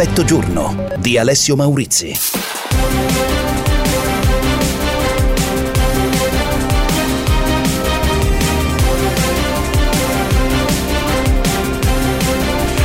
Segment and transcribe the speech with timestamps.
[0.00, 2.12] Effetto giorno di Alessio Maurizi.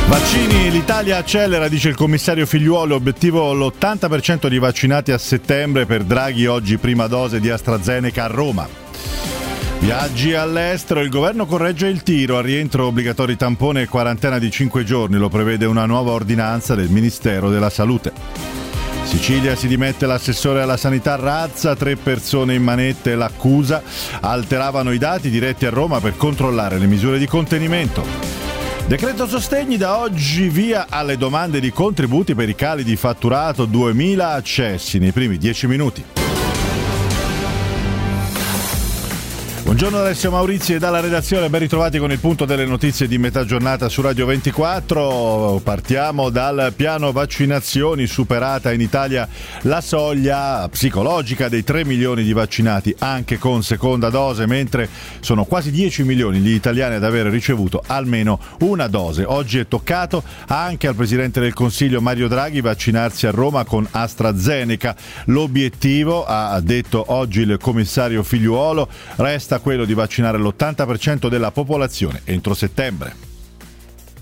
[0.08, 6.46] Vaccini, l'Italia accelera, dice il commissario Figliuolo, obiettivo l'80% di vaccinati a settembre per Draghi,
[6.46, 8.83] oggi prima dose di AstraZeneca a Roma.
[9.84, 14.82] Viaggi all'estero, il governo corregge il tiro, al rientro obbligatori tampone e quarantena di 5
[14.82, 18.10] giorni, lo prevede una nuova ordinanza del Ministero della Salute.
[19.02, 23.14] Sicilia si dimette l'assessore alla sanità Razza, tre persone in manette.
[23.14, 23.82] L'accusa.
[24.20, 28.02] Alteravano i dati diretti a Roma per controllare le misure di contenimento.
[28.86, 29.76] Decreto sostegni.
[29.76, 33.66] Da oggi via alle domande di contributi per i cali di fatturato.
[33.66, 36.23] 2000 accessi nei primi 10 minuti.
[39.74, 43.44] Buongiorno Alessio Maurizi e dalla redazione, ben ritrovati con il punto delle notizie di metà
[43.44, 45.60] giornata su Radio 24.
[45.64, 49.28] Partiamo dal piano vaccinazioni, superata in Italia
[49.62, 55.72] la soglia psicologica dei 3 milioni di vaccinati anche con seconda dose, mentre sono quasi
[55.72, 59.24] 10 milioni gli italiani ad aver ricevuto almeno una dose.
[59.24, 64.94] Oggi è toccato anche al Presidente del Consiglio Mario Draghi vaccinarsi a Roma con AstraZeneca.
[65.24, 72.52] L'obiettivo, ha detto oggi il commissario Figliuolo, resta quello di vaccinare l'80% della popolazione entro
[72.52, 73.33] settembre.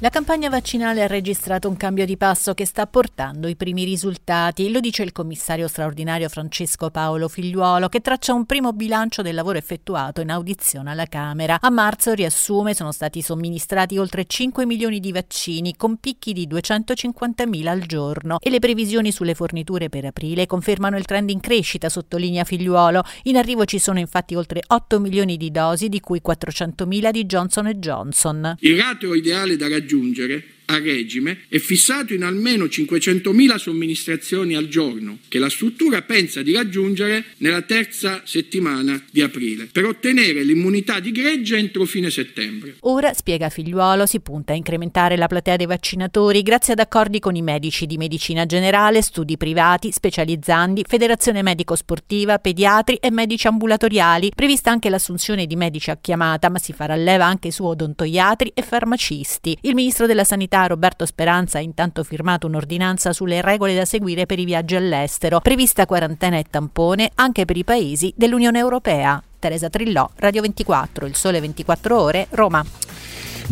[0.03, 4.69] La campagna vaccinale ha registrato un cambio di passo che sta portando i primi risultati,
[4.69, 9.59] lo dice il commissario straordinario Francesco Paolo Figliuolo, che traccia un primo bilancio del lavoro
[9.59, 11.59] effettuato in audizione alla Camera.
[11.61, 17.47] A marzo, riassume, sono stati somministrati oltre 5 milioni di vaccini, con picchi di 250
[17.47, 21.89] mila al giorno, e le previsioni sulle forniture per aprile confermano il trend in crescita,
[21.89, 23.05] sottolinea Figliuolo.
[23.23, 27.25] In arrivo ci sono infatti oltre 8 milioni di dosi, di cui 400 mila di
[27.25, 28.57] Johnson Johnson.
[28.59, 34.69] Il ratio ideale da raggiungere raggiungere a regime è fissato in almeno 500.000 somministrazioni al
[34.69, 41.01] giorno, che la struttura pensa di raggiungere nella terza settimana di aprile, per ottenere l'immunità
[41.01, 42.77] di gregge entro fine settembre.
[42.81, 47.37] Ora, spiega Figliuolo, si punta a incrementare la platea dei vaccinatori grazie ad accordi con
[47.37, 54.31] i medici di medicina generale, studi privati, specializzanti, federazione medico-sportiva, pediatri e medici ambulatoriali.
[54.35, 58.63] Prevista anche l'assunzione di medici a chiamata, ma si farà leva anche su odontoiatri e
[58.63, 59.59] farmacisti.
[59.63, 64.39] Il ministro della Sanità Roberto Speranza ha intanto firmato un'ordinanza sulle regole da seguire per
[64.39, 69.23] i viaggi all'estero, prevista quarantena e tampone anche per i paesi dell'Unione Europea.
[69.39, 72.65] Teresa Trillò, Radio 24, Il Sole 24 Ore, Roma.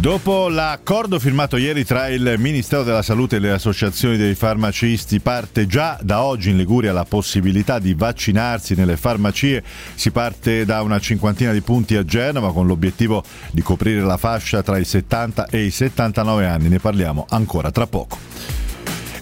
[0.00, 5.66] Dopo l'accordo firmato ieri tra il Ministero della Salute e le associazioni dei farmacisti, parte
[5.66, 9.62] già da oggi in Liguria la possibilità di vaccinarsi nelle farmacie.
[9.94, 14.62] Si parte da una cinquantina di punti a Genova con l'obiettivo di coprire la fascia
[14.62, 16.71] tra i 70 e i 79 anni.
[16.71, 18.59] Ne parliamo ancora tra poco.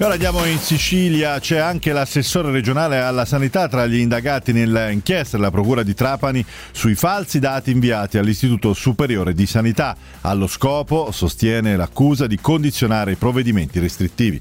[0.00, 5.50] Ora andiamo in Sicilia, c'è anche l'assessore regionale alla sanità tra gli indagati nell'inchiesta della
[5.50, 12.28] Procura di Trapani sui falsi dati inviati all'Istituto Superiore di Sanità, allo scopo, sostiene l'accusa,
[12.28, 14.40] di condizionare i provvedimenti restrittivi.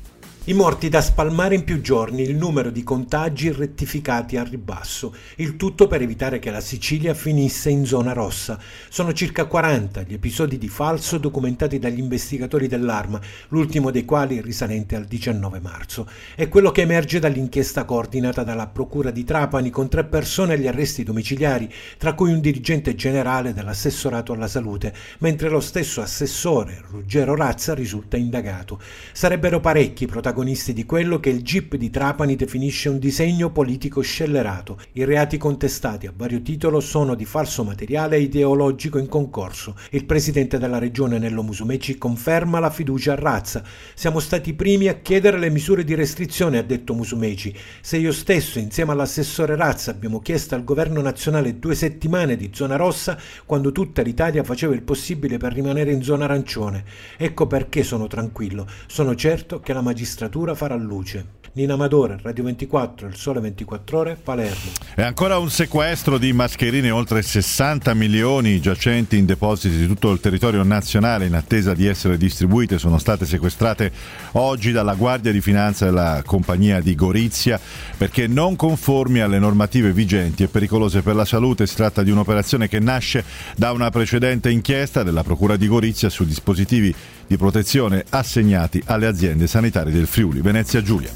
[0.49, 5.57] I morti da spalmare in più giorni, il numero di contagi rettificati al ribasso, il
[5.57, 8.57] tutto per evitare che la Sicilia finisse in zona rossa.
[8.87, 13.19] Sono circa 40 gli episodi di falso documentati dagli investigatori dell'Arma,
[13.49, 16.07] l'ultimo dei quali risalente al 19 marzo.
[16.33, 21.03] È quello che emerge dall'inchiesta coordinata dalla Procura di Trapani con tre persone agli arresti
[21.03, 27.73] domiciliari, tra cui un dirigente generale dell'assessorato alla salute, mentre lo stesso assessore, Ruggero Razza,
[27.73, 28.79] risulta indagato.
[29.11, 34.01] Sarebbero parecchi protagonisti protagonisti di quello che il GIP di Trapani definisce un disegno politico
[34.01, 34.77] scellerato.
[34.93, 39.75] I reati contestati a vario titolo sono di falso materiale ideologico in concorso.
[39.91, 43.63] Il presidente della regione Nello Musumeci conferma la fiducia a Razza.
[43.95, 47.55] Siamo stati i primi a chiedere le misure di restrizione, ha detto Musumeci.
[47.81, 52.75] Se io stesso, insieme all'assessore Razza, abbiamo chiesto al governo nazionale due settimane di zona
[52.75, 56.83] rossa quando tutta l'Italia faceva il possibile per rimanere in zona arancione.
[57.17, 58.67] Ecco perché sono tranquillo.
[58.85, 61.35] Sono certo che la magistratura magistratura farà luce.
[61.53, 64.71] Nina Amadore, Radio 24, Il Sole 24 Ore, Palermo.
[64.95, 70.19] E ancora un sequestro di mascherine, oltre 60 milioni giacenti in depositi di tutto il
[70.19, 72.77] territorio nazionale in attesa di essere distribuite.
[72.77, 73.91] Sono state sequestrate
[74.33, 77.59] oggi dalla Guardia di Finanza della compagnia di Gorizia
[77.97, 81.65] perché non conformi alle normative vigenti e pericolose per la salute.
[81.65, 83.23] Si tratta di un'operazione che nasce
[83.55, 86.93] da una precedente inchiesta della Procura di Gorizia su dispositivi
[87.27, 90.41] di protezione assegnati alle aziende sanitarie del Friuli.
[90.41, 91.11] Venezia Giulia.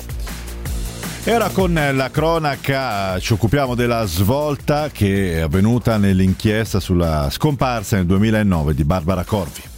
[1.24, 7.98] E ora con la cronaca ci occupiamo della svolta che è avvenuta nell'inchiesta sulla scomparsa
[7.98, 9.71] nel 2009 di Barbara Corvi.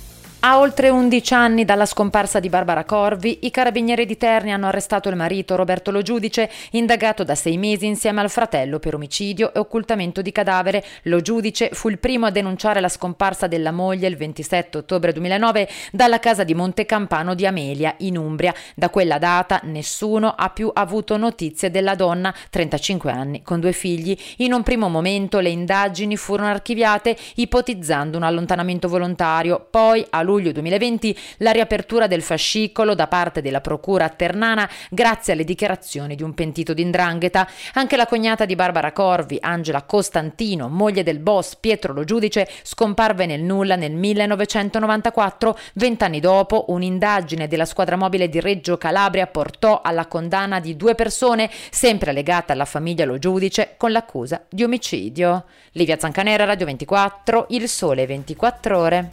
[0.45, 5.07] A oltre 11 anni dalla scomparsa di Barbara Corvi, i carabinieri di Terni hanno arrestato
[5.07, 9.60] il marito Roberto Lo Giudice, indagato da sei mesi insieme al fratello per omicidio e
[9.60, 10.84] occultamento di cadavere.
[11.04, 15.69] Lo Giudice fu il primo a denunciare la scomparsa della moglie il 27 ottobre 2009
[15.94, 18.54] dalla casa di Montecampano di Amelia, in Umbria.
[18.75, 24.13] Da quella data nessuno ha più avuto notizie della donna, 35 anni, con due figli.
[24.39, 29.66] In un primo momento le indagini furono archiviate, ipotizzando un allontanamento volontario.
[29.69, 35.44] Poi, a luglio 2020 la riapertura del fascicolo da parte della procura ternana grazie alle
[35.44, 37.47] dichiarazioni di un pentito d'indrangheta.
[37.74, 43.27] Anche la cognata di Barbara Corvi, Angela Costantino, moglie del boss Pietro Lo Giudice, scomparve
[43.27, 45.57] nel nulla nel 1994.
[45.74, 51.50] Vent'anni dopo, un'indagine della squadra mobile di Reggio Calabria portò alla condanna di due persone,
[51.69, 55.45] sempre legate alla famiglia Lo Giudice, con l'accusa di omicidio.
[55.74, 59.09] Livia Zancanera, Radio 24, Il Sole 24 Ore.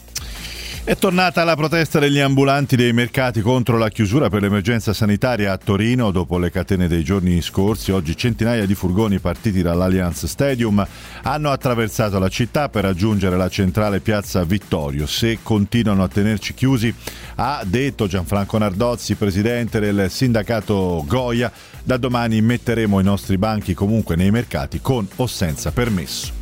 [0.90, 5.56] È tornata la protesta degli ambulanti dei mercati contro la chiusura per l'emergenza sanitaria a
[5.56, 7.92] Torino dopo le catene dei giorni scorsi.
[7.92, 10.84] Oggi centinaia di furgoni partiti dall'Allianz Stadium
[11.22, 15.06] hanno attraversato la città per raggiungere la centrale piazza Vittorio.
[15.06, 16.92] Se continuano a tenerci chiusi,
[17.36, 21.52] ha detto Gianfranco Nardozzi, presidente del sindacato Goia,
[21.84, 26.39] da domani metteremo i nostri banchi comunque nei mercati con o senza permesso.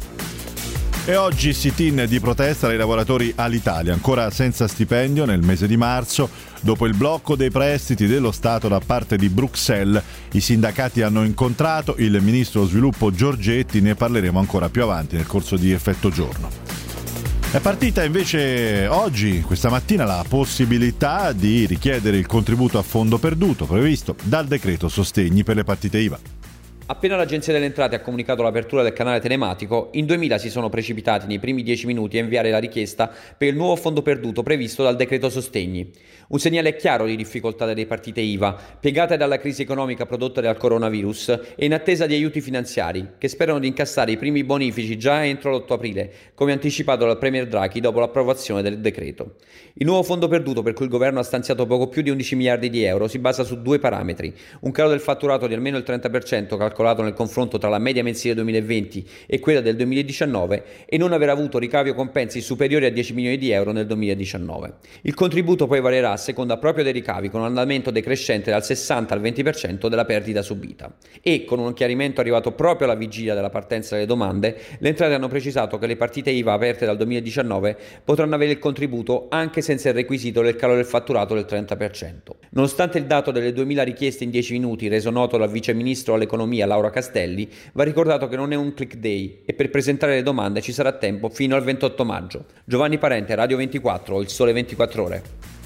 [1.08, 6.28] E oggi sit-in di protesta dei lavoratori all'Italia, ancora senza stipendio nel mese di marzo.
[6.60, 10.02] Dopo il blocco dei prestiti dello Stato da parte di Bruxelles,
[10.32, 15.56] i sindacati hanno incontrato il ministro sviluppo Giorgetti, ne parleremo ancora più avanti nel corso
[15.56, 16.50] di effetto giorno.
[17.52, 23.64] È partita invece oggi, questa mattina, la possibilità di richiedere il contributo a fondo perduto
[23.64, 26.37] previsto dal decreto sostegni per le partite IVA.
[26.90, 31.26] Appena l'Agenzia delle Entrate ha comunicato l'apertura del canale telematico, in 2000 si sono precipitati
[31.26, 34.96] nei primi 10 minuti a inviare la richiesta per il nuovo fondo perduto previsto dal
[34.96, 35.92] decreto sostegni.
[36.30, 41.54] Un segnale chiaro di difficoltà delle partite IVA, piegate dalla crisi economica prodotta dal coronavirus
[41.56, 45.56] e in attesa di aiuti finanziari, che sperano di incassare i primi bonifici già entro
[45.56, 49.36] l'8 aprile, come anticipato dal Premier Draghi dopo l'approvazione del decreto.
[49.72, 52.68] Il nuovo fondo perduto, per cui il governo ha stanziato poco più di 11 miliardi
[52.68, 56.58] di euro, si basa su due parametri: un calo del fatturato di almeno il 30%
[56.58, 61.30] calcolato nel confronto tra la media mensile 2020 e quella del 2019 e non aver
[61.30, 64.74] avuto ricavi o compensi superiori a 10 milioni di euro nel 2019.
[65.04, 69.20] Il contributo poi varierà seconda proprio dei ricavi con un andamento decrescente dal 60 al
[69.20, 70.94] 20% della perdita subita.
[71.22, 75.28] E con un chiarimento arrivato proprio alla vigilia della partenza delle domande, le entrate hanno
[75.28, 79.94] precisato che le partite IVA aperte dal 2019 potranno avere il contributo anche senza il
[79.94, 82.16] requisito del calo del fatturato del 30%.
[82.50, 86.66] Nonostante il dato delle 2000 richieste in 10 minuti reso noto dal vice ministro all'economia
[86.66, 90.60] Laura Castelli, va ricordato che non è un click day e per presentare le domande
[90.60, 92.44] ci sarà tempo fino al 28 maggio.
[92.64, 95.57] Giovanni Parente, Radio 24, Il Sole 24 Ore.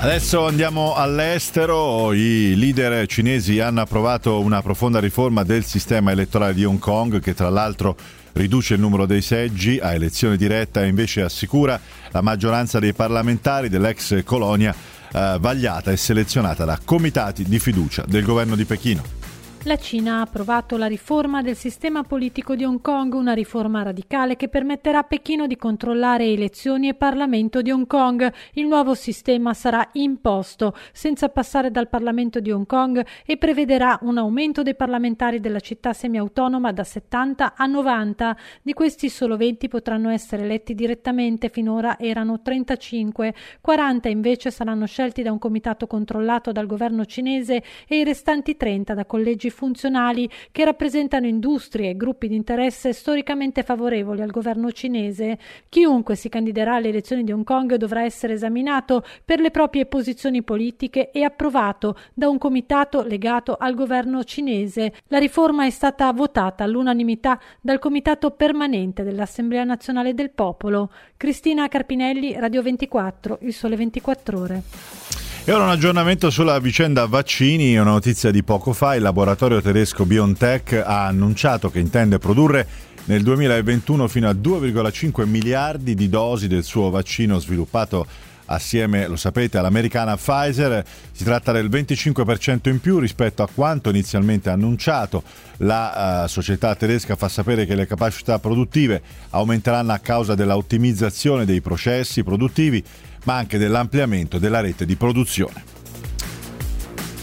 [0.00, 6.64] Adesso andiamo all'estero, i leader cinesi hanno approvato una profonda riforma del sistema elettorale di
[6.64, 7.96] Hong Kong che tra l'altro
[8.34, 11.80] riduce il numero dei seggi a elezione diretta e invece assicura
[12.12, 18.22] la maggioranza dei parlamentari dell'ex colonia eh, vagliata e selezionata da comitati di fiducia del
[18.22, 19.17] governo di Pechino.
[19.64, 24.36] La Cina ha approvato la riforma del sistema politico di Hong Kong, una riforma radicale
[24.36, 28.32] che permetterà a Pechino di controllare elezioni e Parlamento di Hong Kong.
[28.52, 34.16] Il nuovo sistema sarà imposto senza passare dal Parlamento di Hong Kong e prevederà un
[34.16, 38.36] aumento dei parlamentari della città semiautonoma da 70 a 90.
[38.62, 43.34] Di questi solo 20 potranno essere eletti direttamente, finora erano 35.
[43.60, 48.94] 40 invece saranno scelti da un comitato controllato dal governo cinese e i restanti 30
[48.94, 55.36] da collegi funzionali che rappresentano industrie e gruppi di interesse storicamente favorevoli al governo cinese.
[55.68, 60.44] Chiunque si candiderà alle elezioni di Hong Kong dovrà essere esaminato per le proprie posizioni
[60.44, 64.92] politiche e approvato da un comitato legato al governo cinese.
[65.08, 70.92] La riforma è stata votata all'unanimità dal comitato permanente dell'Assemblea nazionale del popolo.
[71.16, 75.27] Cristina Carpinelli, Radio 24, Il Sole 24 Ore.
[75.48, 80.04] E ora un aggiornamento sulla vicenda vaccini, una notizia di poco fa, il laboratorio tedesco
[80.04, 82.66] BioNTech ha annunciato che intende produrre
[83.06, 88.06] nel 2021 fino a 2,5 miliardi di dosi del suo vaccino sviluppato
[88.44, 90.84] assieme, lo sapete, all'americana Pfizer.
[91.12, 95.22] Si tratta del 25% in più rispetto a quanto inizialmente annunciato.
[95.58, 99.00] La uh, società tedesca fa sapere che le capacità produttive
[99.30, 102.84] aumenteranno a causa dell'ottimizzazione dei processi produttivi
[103.28, 105.62] ma anche dell'ampliamento della rete di produzione.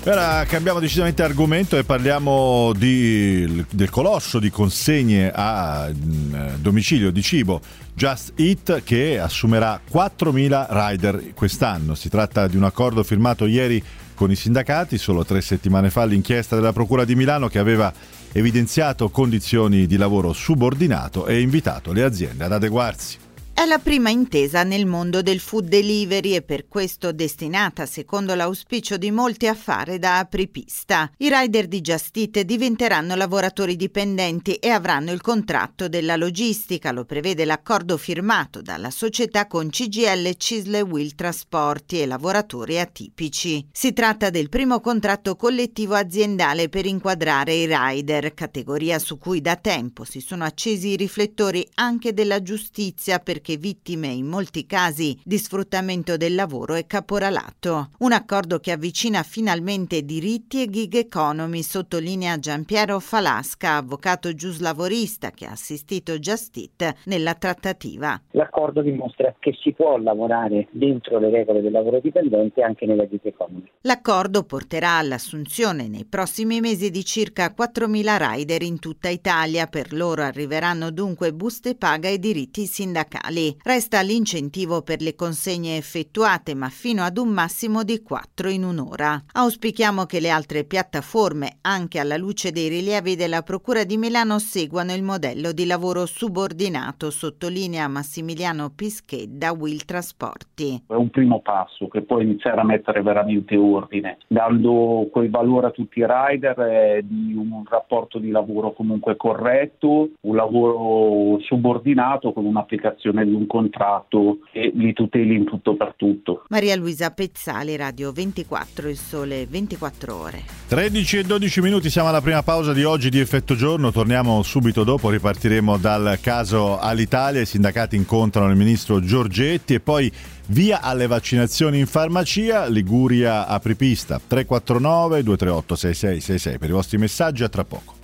[0.03, 7.23] Ora cambiamo decisamente argomento e parliamo di, del colosso di consegne a mm, domicilio di
[7.23, 7.59] cibo
[7.95, 11.95] Just Eat che assumerà 4.000 rider quest'anno.
[11.95, 13.83] Si tratta di un accordo firmato ieri
[14.13, 17.91] con i sindacati, solo tre settimane fa l'inchiesta della Procura di Milano che aveva
[18.31, 23.24] evidenziato condizioni di lavoro subordinato e invitato le aziende ad adeguarsi.
[23.57, 28.97] È la prima intesa nel mondo del food delivery e per questo destinata, secondo l'auspicio
[28.97, 31.09] di molti, a fare da apripista.
[31.19, 37.45] I rider di Eat diventeranno lavoratori dipendenti e avranno il contratto della logistica, lo prevede
[37.45, 43.65] l'accordo firmato dalla società con CGL Cisle Will Trasporti e lavoratori atipici.
[43.71, 49.55] Si tratta del primo contratto collettivo aziendale per inquadrare i rider, categoria su cui da
[49.55, 55.15] tempo si sono accesi i riflettori anche della giustizia per perché vittime in molti casi
[55.23, 57.89] di sfruttamento del lavoro e caporalato.
[57.99, 65.45] Un accordo che avvicina finalmente diritti e gig economy, sottolinea Giampiero Falasca, avvocato giuslavorista che
[65.45, 68.19] ha assistito Justit nella trattativa.
[68.31, 73.21] L'accordo dimostra che si può lavorare dentro le regole del lavoro dipendente anche nella gig
[73.23, 73.69] economy.
[73.81, 79.67] L'accordo porterà all'assunzione nei prossimi mesi di circa 4.000 rider in tutta Italia.
[79.67, 83.57] Per loro arriveranno dunque buste paga e diritti sindacali nazionali.
[83.61, 89.21] Resta l'incentivo per le consegne effettuate, ma fino ad un massimo di 4 in un'ora.
[89.33, 94.93] Auspichiamo che le altre piattaforme, anche alla luce dei rilievi della Procura di Milano, seguano
[94.93, 100.83] il modello di lavoro subordinato, sottolinea Massimiliano Pischedda, Will Trasporti.
[100.87, 105.71] È un primo passo che può iniziare a mettere veramente ordine, dando quel valore a
[105.71, 112.45] tutti i rider eh, di un rapporto di lavoro comunque corretto, un lavoro subordinato con
[112.45, 116.45] un'applicazione di un contratto che li tuteli in tutto per tutto.
[116.49, 120.43] Maria Luisa Pezzali, Radio 24, il sole 24 ore.
[120.67, 124.83] 13 e 12 minuti, siamo alla prima pausa di oggi di Effetto Giorno, torniamo subito
[124.83, 130.11] dopo, ripartiremo dal caso all'Italia, i sindacati incontrano il ministro Giorgetti e poi
[130.47, 137.49] via alle vaccinazioni in farmacia, Liguria apripista 349 238 6666 per i vostri messaggi a
[137.49, 137.94] tra poco.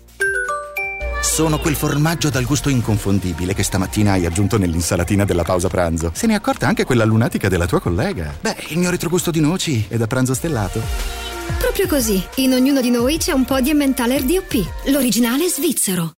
[1.21, 6.11] Sono quel formaggio dal gusto inconfondibile che stamattina hai aggiunto nell'insalatina della pausa pranzo.
[6.15, 8.35] Se ne è accorta anche quella lunatica della tua collega.
[8.41, 10.81] Beh, il mio retrogusto di noci è da pranzo stellato.
[11.59, 16.13] Proprio così, in ognuno di noi c'è un po' di Emmentaler DOP, l'originale svizzero.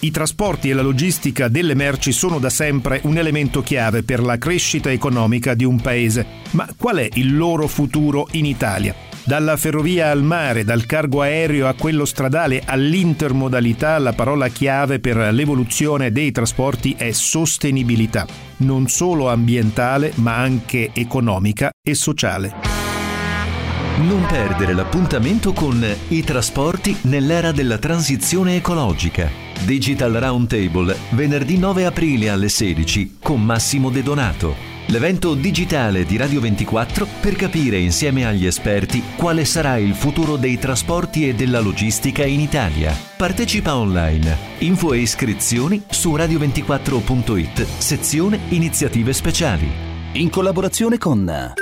[0.00, 4.36] I trasporti e la logistica delle merci sono da sempre un elemento chiave per la
[4.36, 6.26] crescita economica di un paese.
[6.50, 9.11] Ma qual è il loro futuro in Italia?
[9.24, 15.16] Dalla ferrovia al mare, dal cargo aereo a quello stradale all'intermodalità, la parola chiave per
[15.16, 18.26] l'evoluzione dei trasporti è sostenibilità,
[18.58, 22.52] non solo ambientale ma anche economica e sociale.
[23.98, 29.30] Non perdere l'appuntamento con i trasporti nell'era della transizione ecologica.
[29.64, 36.40] Digital Roundtable, venerdì 9 aprile alle 16 con Massimo De Donato l'evento digitale di Radio
[36.40, 42.24] 24 per capire insieme agli esperti quale sarà il futuro dei trasporti e della logistica
[42.24, 42.96] in Italia.
[43.16, 44.36] Partecipa online.
[44.58, 49.70] Info e iscrizioni su radio24.it, sezione iniziative speciali.
[50.14, 51.54] In collaborazione con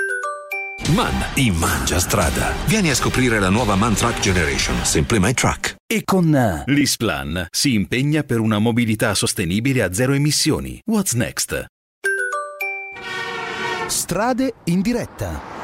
[0.88, 2.52] Man in Mangia Strada.
[2.66, 5.76] Vieni a scoprire la nuova Man Truck Generation, Simply My Truck.
[5.86, 10.80] E con L'Isplan si impegna per una mobilità sostenibile a zero emissioni.
[10.86, 11.66] What's next?
[13.90, 15.59] Strade in diretta.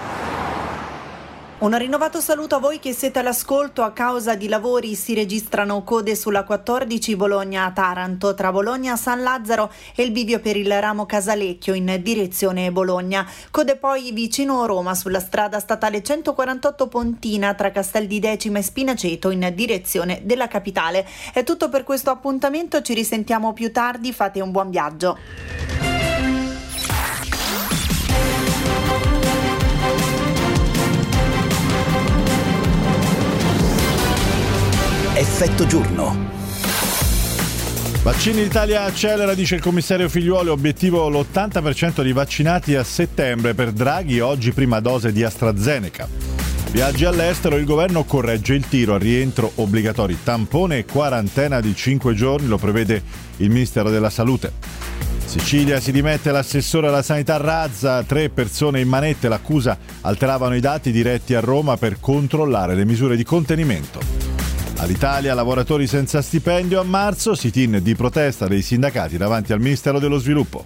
[1.59, 3.83] Un rinnovato saluto a voi che siete all'ascolto.
[3.83, 10.11] A causa di lavori si registrano code sulla 14 Bologna-Taranto tra Bologna-San Lazzaro e il
[10.11, 13.25] bivio per il ramo Casalecchio in direzione Bologna.
[13.52, 19.30] Code poi vicino Roma sulla strada statale 148 Pontina tra Castel di Decima e Spinaceto
[19.30, 21.06] in direzione della capitale.
[21.33, 25.86] È tutto per questo appuntamento, ci risentiamo più tardi, fate un buon viaggio.
[35.18, 36.14] Effetto giorno.
[38.02, 44.20] Vaccini d'Italia accelera, dice il commissario Figliuolo, obiettivo l'80% di vaccinati a settembre per Draghi,
[44.20, 46.06] oggi prima dose di AstraZeneca.
[46.70, 52.12] Viaggi all'estero, il governo corregge il tiro al rientro obbligatori, tampone e quarantena di 5
[52.12, 53.02] giorni, lo prevede
[53.38, 54.52] il Ministero della Salute.
[55.25, 60.92] Sicilia si dimette l'assessore alla sanità Razza, tre persone in manette, l'accusa alteravano i dati
[60.92, 64.26] diretti a Roma per controllare le misure di contenimento.
[64.78, 70.18] All'Italia lavoratori senza stipendio a marzo, sit-in di protesta dei sindacati davanti al Ministero dello
[70.18, 70.64] Sviluppo.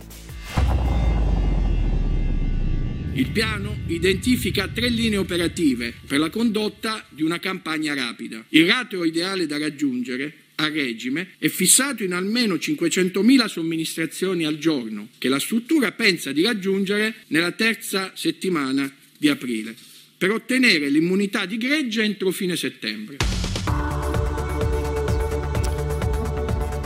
[3.15, 8.45] Il piano identifica tre linee operative per la condotta di una campagna rapida.
[8.49, 15.09] Il ratio ideale da raggiungere a regime è fissato in almeno 500.000 somministrazioni al giorno,
[15.19, 19.75] che la struttura pensa di raggiungere nella terza settimana di aprile,
[20.19, 23.50] per ottenere l'immunità di gregge entro fine settembre.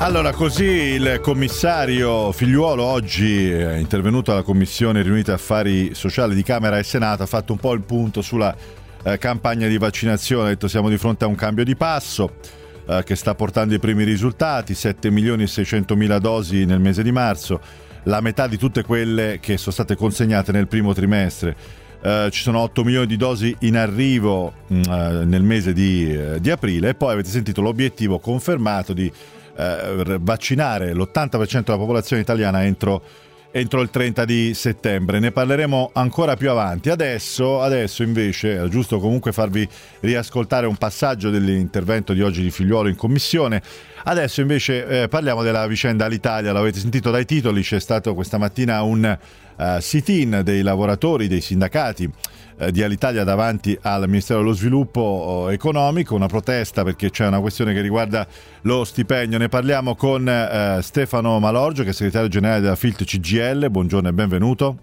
[0.05, 6.77] Allora, così il commissario Figliuolo oggi è intervenuto alla Commissione riunita affari sociali di Camera
[6.77, 8.55] e Senato, ha fatto un po' il punto sulla
[9.03, 12.35] eh, campagna di vaccinazione, ha detto siamo di fronte a un cambio di passo
[12.87, 17.03] eh, che sta portando i primi risultati, 7 milioni e 600 mila dosi nel mese
[17.03, 17.59] di marzo,
[18.03, 21.57] la metà di tutte quelle che sono state consegnate nel primo trimestre.
[22.03, 24.77] Uh, ci sono 8 milioni di dosi in arrivo uh,
[25.25, 29.11] nel mese di, uh, di, aprile e poi avete sentito l'obiettivo confermato di
[29.57, 33.03] vaccinare l'80% della popolazione italiana entro,
[33.51, 35.21] entro, il 30 di settembre.
[35.21, 36.91] Ne parleremo ancora più avanti.
[36.91, 39.69] Adesso, adesso invece è giusto comunque farvi
[40.01, 43.63] riascoltare un passaggio dell'intervento di oggi di Figliuolo in commissione.
[44.05, 48.83] Adesso invece eh, parliamo della vicenda all'Italia, l'avete sentito dai titoli, c'è stato questa mattina
[48.83, 49.19] un
[49.57, 52.11] uh, sit-in dei lavoratori, dei sindacati
[52.71, 57.73] di Alitalia davanti al Ministero dello Sviluppo uh, Economico, una protesta perché c'è una questione
[57.73, 58.27] che riguarda
[58.63, 59.39] lo stipendio.
[59.39, 63.71] Ne parliamo con Stefano Malorgio, che è segretario generale della FILT CGL.
[63.71, 64.77] Buongiorno e benvenuto.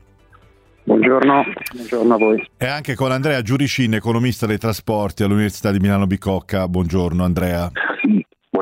[0.83, 2.49] Buongiorno, buongiorno a voi.
[2.57, 6.67] E anche con Andrea Giuricin, economista dei trasporti all'Università di Milano Bicocca.
[6.67, 7.71] Buongiorno Andrea.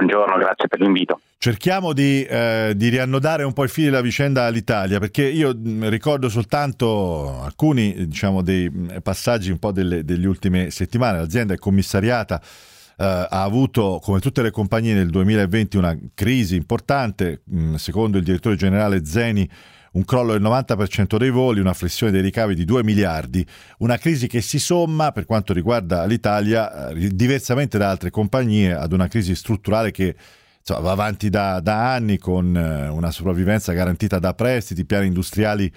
[0.09, 1.19] Buongiorno, grazie per l'invito.
[1.37, 5.87] Cerchiamo di, eh, di, riannodare un po' il filo della vicenda all'Italia, perché io mm,
[5.87, 11.19] ricordo soltanto alcuni diciamo, dei mm, passaggi un po' delle, delle ultime settimane.
[11.19, 17.43] L'azienda è commissariata, eh, ha avuto, come tutte le compagnie nel 2020, una crisi importante.
[17.53, 19.47] Mm, secondo il direttore generale Zeni,
[19.93, 23.45] un crollo del 90% dei voli, una flessione dei ricavi di 2 miliardi,
[23.79, 28.91] una crisi che si somma per quanto riguarda l'Italia, eh, diversamente da altre compagnie, ad
[28.93, 30.15] una crisi strutturale che
[30.59, 35.71] insomma, va avanti da, da, anni con eh, una sopravvivenza garantita da prestiti, piani industriali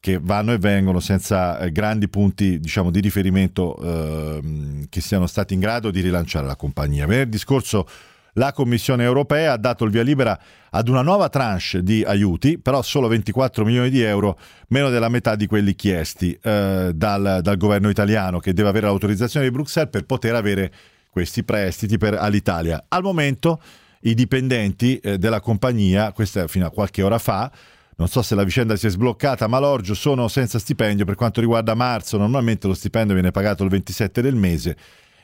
[0.00, 5.54] che vanno e vengono senza eh, grandi punti diciamo, di riferimento eh, che siano stati
[5.54, 7.06] in grado di rilanciare la compagnia.
[7.06, 7.86] Venerdì scorso
[8.34, 10.38] la Commissione europea ha dato il via libera
[10.70, 14.38] ad una nuova tranche di aiuti, però solo 24 milioni di euro,
[14.68, 19.46] meno della metà di quelli chiesti eh, dal, dal, governo italiano, che deve avere l'autorizzazione
[19.46, 20.72] di Bruxelles per poter avere
[21.10, 22.84] questi prestiti per, all'Italia.
[22.88, 23.60] Al momento
[24.02, 27.50] i dipendenti eh, della compagnia, questa fino a qualche ora fa,
[27.96, 31.40] non so se la vicenda si è sbloccata, ma l'Orgio sono senza stipendio per quanto
[31.40, 34.76] riguarda marzo, normalmente lo stipendio viene pagato il 27 del mese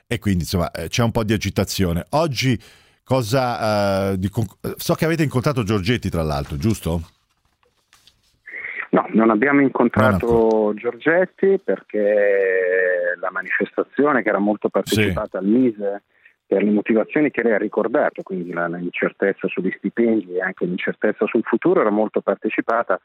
[0.07, 2.05] e quindi insomma eh, c'è un po' di agitazione.
[2.11, 2.61] Oggi
[3.05, 4.31] Cosa, uh, di,
[4.77, 7.01] so che avete incontrato Giorgetti, tra l'altro, giusto?
[8.91, 15.45] No, non abbiamo incontrato Giorgetti perché la manifestazione che era molto partecipata sì.
[15.45, 16.03] al Mise
[16.47, 21.43] per le motivazioni che lei ha ricordato, quindi l'incertezza sugli stipendi e anche l'incertezza sul
[21.43, 23.01] futuro era molto partecipata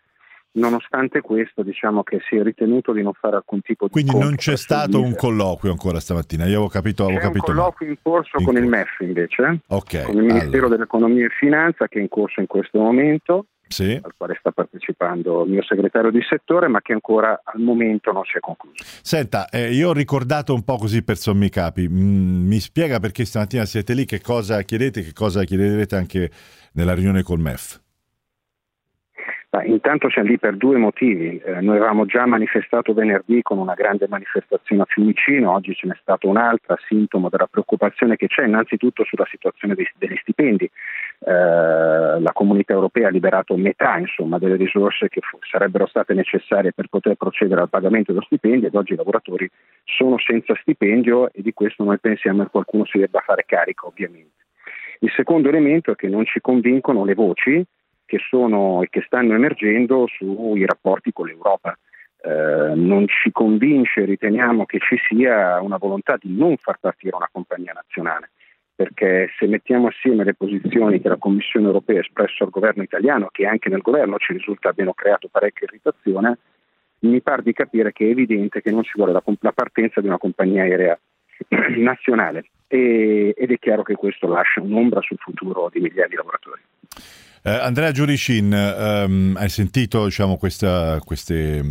[0.52, 4.36] Nonostante questo, diciamo che si è ritenuto di non fare alcun tipo di Quindi non
[4.36, 7.98] c'è stato un colloquio ancora stamattina, io avevo capito, avevo c'è capito un colloquio in
[8.02, 8.46] corso in...
[8.46, 10.70] con il MEF invece, okay, con il Ministero allora.
[10.70, 14.00] dell'Economia e Finanza che è in corso in questo momento, sì.
[14.02, 18.24] al quale sta partecipando il mio segretario di settore, ma che ancora al momento non
[18.26, 18.84] si è concluso.
[19.02, 23.24] Senta, eh, io ho ricordato un po' così per sommi capi, mm, mi spiega perché
[23.24, 26.32] stamattina siete lì, che cosa chiedete, che cosa chiederete anche
[26.74, 27.80] nella riunione col MEF?
[29.52, 31.42] Ma intanto siamo lì per due motivi.
[31.44, 35.98] Eh, noi avevamo già manifestato venerdì con una grande manifestazione a Fiumicino, oggi ce n'è
[36.02, 40.66] stata un'altra, sintomo della preoccupazione che c'è innanzitutto sulla situazione dei, degli stipendi.
[40.66, 46.72] Eh, la comunità europea ha liberato metà insomma, delle risorse che fu- sarebbero state necessarie
[46.72, 49.50] per poter procedere al pagamento dello stipendio ed oggi i lavoratori
[49.84, 54.46] sono senza stipendio e di questo noi pensiamo che qualcuno si debba fare carico ovviamente.
[55.00, 57.66] Il secondo elemento è che non ci convincono le voci
[58.10, 61.78] che sono e che stanno emergendo sui rapporti con l'Europa.
[62.22, 67.30] Eh, non ci convince, riteniamo che ci sia una volontà di non far partire una
[67.32, 68.32] compagnia nazionale,
[68.76, 73.30] perché se mettiamo assieme le posizioni che la Commissione europea ha espresso al governo italiano,
[73.32, 76.40] che anche nel governo ci risulta abbiano creato parecchia irritazione,
[77.02, 80.08] mi pare di capire che è evidente che non si vuole la, la partenza di
[80.08, 81.00] una compagnia aerea
[81.78, 86.62] nazionale e, ed è chiaro che questo lascia un'ombra sul futuro di migliaia di lavoratori.
[87.42, 91.62] Eh, Andrea Giuricin, ehm, hai sentito diciamo, questa, queste,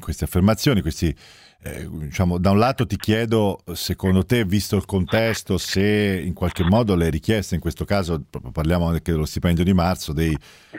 [0.00, 1.14] queste, affermazioni, questi
[1.62, 6.64] eh, diciamo, da un lato ti chiedo, secondo te, visto il contesto, se in qualche
[6.64, 10.36] modo le richieste, in questo caso parliamo anche dello stipendio di marzo, dei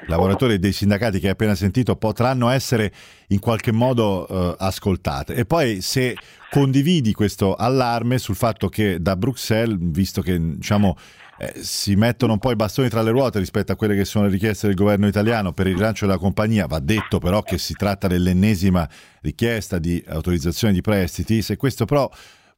[0.07, 2.91] lavoratori e dei sindacati che hai appena sentito, potranno essere
[3.27, 5.35] in qualche modo eh, ascoltate.
[5.35, 6.15] E poi se
[6.49, 10.97] condividi questo allarme sul fatto che da Bruxelles, visto che diciamo,
[11.43, 14.25] eh, si mettono un po' i bastoni tra le ruote rispetto a quelle che sono
[14.25, 17.73] le richieste del governo italiano per il rilancio della compagnia, va detto però che si
[17.73, 18.87] tratta dell'ennesima
[19.21, 22.07] richiesta di autorizzazione di prestiti, se questo però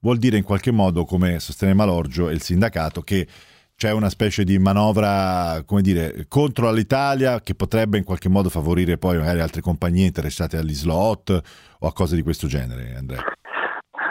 [0.02, 3.26] vuol dire in qualche modo, come sostiene Malorgio e il sindacato, che
[3.78, 8.98] c'è una specie di manovra, come dire, contro l'Italia che potrebbe in qualche modo favorire
[8.98, 11.42] poi magari altre compagnie interessate agli slot
[11.80, 13.24] o a cose di questo genere, Andrea.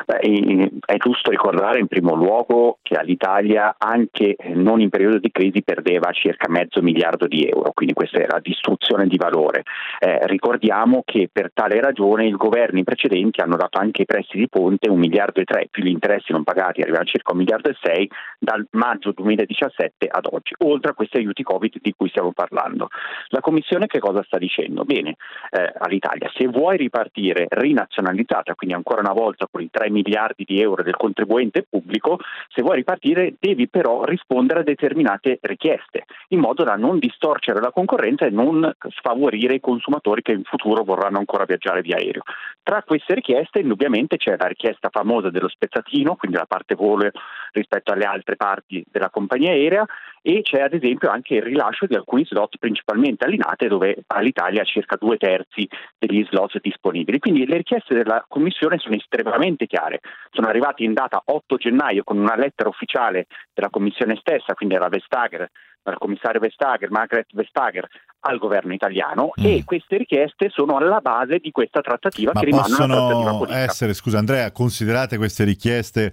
[0.05, 6.11] È giusto ricordare in primo luogo che all'Italia anche non in periodo di crisi perdeva
[6.13, 9.63] circa mezzo miliardo di euro, quindi questa era distruzione di valore.
[9.99, 14.49] Eh, ricordiamo che per tale ragione i governi precedenti hanno dato anche i prestiti di
[14.49, 17.69] ponte un miliardo e tre, più gli interessi non pagati arrivano a circa un miliardo
[17.69, 22.33] e sei dal maggio 2017 ad oggi, oltre a questi aiuti Covid di cui stiamo
[22.33, 22.89] parlando.
[23.29, 24.85] La Commissione che cosa sta dicendo?
[24.85, 25.17] Bene,
[25.51, 30.61] eh, all'Italia se vuoi ripartire rinazionalizzata, quindi ancora una volta con i 3 miliardi di
[30.61, 36.65] euro del contribuente pubblico, se vuoi ripartire devi però rispondere a determinate richieste, in modo
[36.65, 41.45] da non distorcere la concorrenza e non sfavorire i consumatori che in futuro vorranno ancora
[41.45, 42.23] viaggiare via aereo.
[42.63, 47.11] Tra queste richieste indubbiamente c'è la richiesta famosa dello spezzatino, quindi la parte volo
[47.53, 49.87] rispetto alle altre parti della compagnia aerea
[50.23, 54.97] e c'è ad esempio anche il rilascio di alcuni slot principalmente all'Inate dove all'Italia circa
[54.97, 57.19] due terzi degli slot disponibili.
[57.19, 62.19] Quindi le richieste della Commissione sono estremamente chiare, sono arrivate in data 8 gennaio con
[62.19, 65.51] una lettera ufficiale della Commissione stessa, quindi della Vestager,
[65.83, 67.87] dal commissario Vestager, Margaret Vestager,
[68.21, 69.45] al governo italiano mm.
[69.45, 73.59] e queste richieste sono alla base di questa trattativa Ma che rimane una trattativa politica.
[73.59, 76.13] essere, scusa Andrea, considerate queste richieste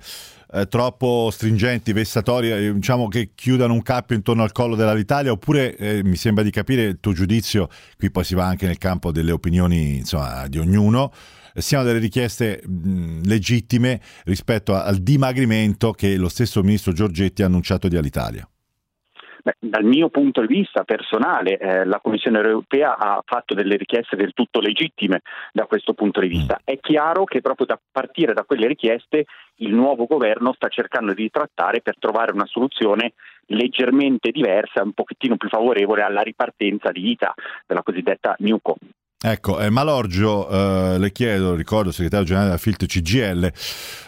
[0.52, 5.76] eh, troppo stringenti, vessatorie, eh, diciamo che chiudano un cappio intorno al collo dell'Italia oppure
[5.76, 9.12] eh, mi sembra di capire il tuo giudizio, qui poi si va anche nel campo
[9.12, 11.12] delle opinioni insomma, di ognuno,
[11.54, 17.46] eh, siano delle richieste mh, legittime rispetto al dimagrimento che lo stesso ministro Giorgetti ha
[17.46, 18.48] annunciato di Alitalia.
[19.42, 24.16] Beh, dal mio punto di vista personale, eh, la Commissione europea ha fatto delle richieste
[24.16, 25.22] del tutto legittime
[25.54, 26.60] da questo punto di vista.
[26.64, 29.26] È chiaro che proprio da partire da quelle richieste
[29.58, 33.14] il nuovo governo sta cercando di trattare per trovare una soluzione
[33.48, 37.34] leggermente diversa, un pochettino più favorevole alla ripartenza di vita
[37.66, 38.76] della cosiddetta Newco.
[39.22, 43.52] Ecco, eh, Malorgio, eh, le chiedo, ricordo, segretario generale della Filt CGL,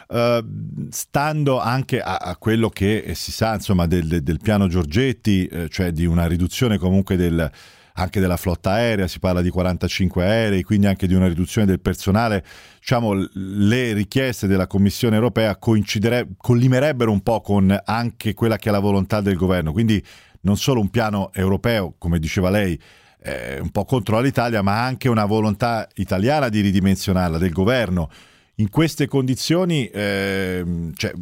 [0.07, 0.45] eh,
[0.89, 5.91] stando anche a, a, quello che si sa insomma, del, del piano Giorgetti, eh, cioè
[5.91, 7.51] di una riduzione comunque del,
[7.95, 11.81] anche della flotta aerea, si parla di 45 aerei, quindi anche di una riduzione del
[11.81, 12.45] personale,
[12.79, 18.79] diciamo, le richieste della Commissione europea collimerebbero un po' con anche quella che è la
[18.79, 20.01] volontà del governo, quindi
[20.43, 22.79] non solo un piano europeo, come diceva lei,
[23.23, 28.09] eh, un po' contro l'Italia, ma anche una volontà italiana di ridimensionarla del governo.
[28.55, 30.63] In queste condizioni eh,
[30.95, 31.13] cioè,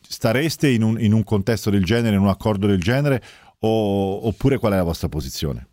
[0.00, 3.20] stareste in un, in un, contesto del genere, in un accordo del genere,
[3.60, 5.66] o, oppure qual è la vostra posizione?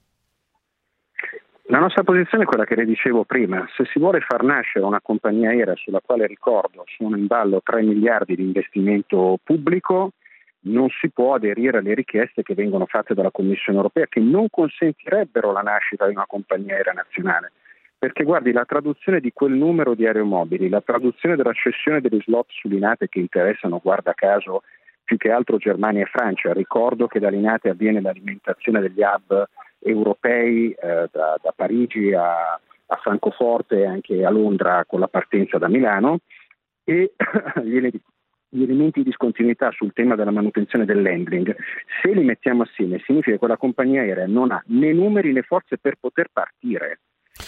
[1.71, 5.01] La nostra posizione è quella che le dicevo prima, se si vuole far nascere una
[5.01, 10.13] compagnia aerea sulla quale ricordo sono in ballo 3 miliardi di investimento pubblico,
[10.61, 15.51] non si può aderire alle richieste che vengono fatte dalla Commissione europea che non consentirebbero
[15.51, 17.51] la nascita di una compagnia aerea nazionale.
[17.97, 22.47] Perché guardi, la traduzione di quel numero di aeromobili, la traduzione della cessione degli slot
[22.49, 24.63] sull'Inate che interessano, guarda caso,
[25.03, 26.53] più che altro Germania e Francia.
[26.53, 29.45] Ricordo che dall'Inate avviene l'alimentazione degli hub
[29.79, 35.57] europei eh, da, da, Parigi a, a Francoforte e anche a Londra con la partenza
[35.57, 36.19] da Milano
[36.83, 37.13] e
[38.49, 41.55] gli elementi di discontinuità sul tema della manutenzione dell'handling,
[42.01, 45.77] se li mettiamo assieme, significa che quella compagnia aerea non ha né numeri né forze
[45.77, 46.99] per poter partire.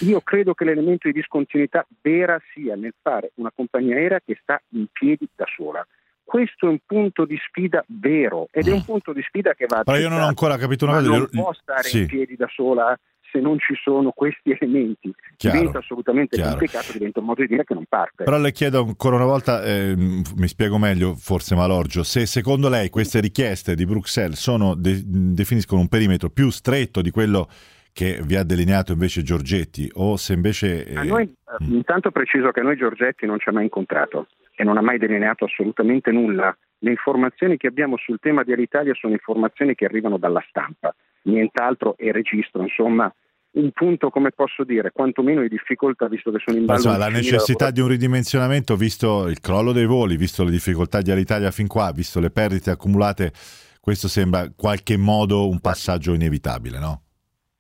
[0.02, 4.62] Io credo che l'elemento di discontinuità vera sia nel fare una compagnia aerea che sta
[4.70, 5.86] in piedi da sola.
[6.24, 9.80] Questo è un punto di sfida vero ed è un punto di sfida che va
[9.80, 9.84] a...
[9.84, 11.10] Però io non ho ancora capito una cosa.
[11.10, 12.00] Non può stare sì.
[12.00, 12.98] in piedi da sola
[13.32, 15.14] se non ci sono questi elementi.
[15.38, 16.52] Chiaro, diventa assolutamente chiaro.
[16.52, 18.24] complicato, diventa un modo di dire che non parte.
[18.24, 22.90] Però le chiedo ancora una volta, eh, mi spiego meglio, forse Malorgio, se secondo lei
[22.90, 27.48] queste richieste di Bruxelles sono, de- definiscono un perimetro più stretto di quello
[27.94, 30.86] che vi ha delineato invece Giorgetti o se invece...
[30.86, 31.04] Eh...
[31.04, 31.26] Noi,
[31.64, 31.74] mm.
[31.74, 35.46] Intanto preciso che noi Giorgetti non ci ha mai incontrato e non ha mai delineato
[35.46, 36.56] assolutamente nulla.
[36.84, 42.12] Le informazioni che abbiamo sul tema dell'Italia sono informazioni che arrivano dalla stampa, nient'altro e
[42.12, 43.14] registro insomma
[43.54, 46.98] un punto, come posso dire, quantomeno di difficoltà visto che sono in ballo.
[46.98, 51.52] la necessità di un ridimensionamento, visto il crollo dei voli, visto le difficoltà di Alitalia
[51.52, 53.34] fin qua, visto le perdite accumulate,
[53.82, 57.02] questo sembra in qualche modo un passaggio inevitabile, no?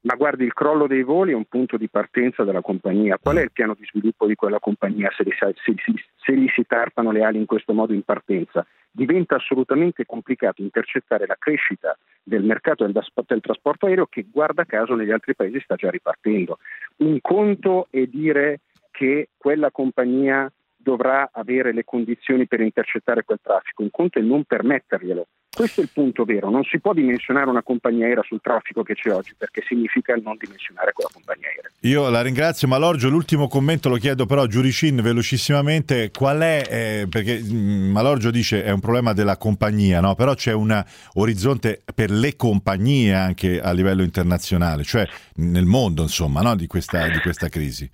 [0.04, 3.20] Ma guardi, il crollo dei voli è un punto di partenza della compagnia.
[3.22, 5.76] Qual è il piano di sviluppo di quella compagnia se gli, se,
[6.16, 8.66] se gli si tarpano le ali in questo modo in partenza?
[8.90, 14.96] Diventa assolutamente complicato intercettare la crescita del mercato del, del trasporto aereo che, guarda caso,
[14.96, 16.58] negli altri paesi sta già ripartendo.
[16.98, 23.84] Un conto è dire che quella compagnia dovrà avere le condizioni per intercettare quel traffico,
[23.84, 25.28] un conto è non permetterglielo.
[25.54, 28.96] Questo è il punto vero, non si può dimensionare una compagnia aerea sul traffico che
[28.96, 31.70] c'è oggi perché significa non dimensionare quella compagnia aerea.
[31.82, 37.08] Io la ringrazio, Malorgio, l'ultimo commento lo chiedo però a Giuricin velocissimamente, qual è, eh,
[37.10, 40.16] perché mm, Malorgio dice è un problema della compagnia, no?
[40.16, 40.82] però c'è un
[41.16, 46.56] orizzonte per le compagnie anche a livello internazionale, cioè nel mondo insomma no?
[46.56, 47.90] di, questa, di questa crisi.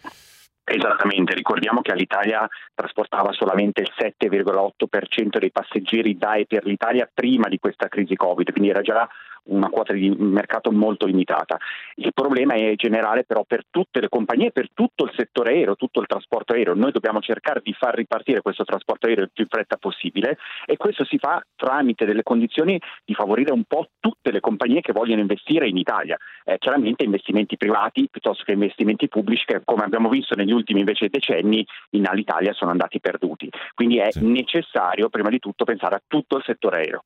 [0.70, 7.48] Esattamente, ricordiamo che l'Italia trasportava solamente il 7,8% dei passeggeri da e per l'Italia prima
[7.48, 9.08] di questa crisi Covid, quindi era già
[9.48, 11.58] una quota di mercato molto limitata.
[11.96, 16.00] Il problema è generale però per tutte le compagnie, per tutto il settore aereo, tutto
[16.00, 16.74] il trasporto aereo.
[16.74, 20.78] Noi dobbiamo cercare di far ripartire questo trasporto aereo il più in fretta possibile e
[20.78, 25.22] questo si fa tramite delle condizioni di favorire un po' tutte le compagnie che vogliono
[25.22, 26.18] investire in Italia.
[26.44, 31.10] Eh, chiaramente investimenti privati piuttosto che investimenti pubblici che come abbiamo visto negli ultimi invece
[31.10, 33.50] decenni in Alitalia sono andati perduti.
[33.74, 34.26] Quindi è sì.
[34.26, 37.04] necessario prima di tutto pensare a tutto il settore aereo.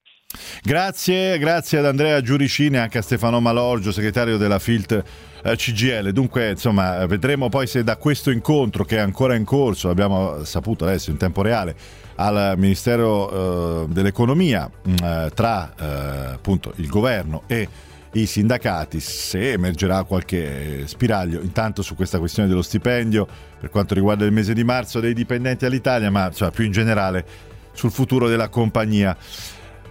[0.63, 5.04] Grazie, grazie ad Andrea Giuricini e anche a Stefano Malorgio, segretario della FILT
[5.44, 6.12] eh, CGL.
[6.12, 10.86] Dunque, insomma, vedremo poi se da questo incontro che è ancora in corso, abbiamo saputo
[10.86, 11.76] adesso in tempo reale,
[12.15, 15.86] al Ministero eh, dell'Economia mm, eh, tra eh,
[16.34, 17.67] appunto il governo e
[18.13, 23.26] i sindacati se emergerà qualche spiraglio intanto su questa questione dello stipendio
[23.58, 27.26] per quanto riguarda il mese di marzo dei dipendenti all'Italia ma insomma, più in generale
[27.74, 29.15] sul futuro della compagnia.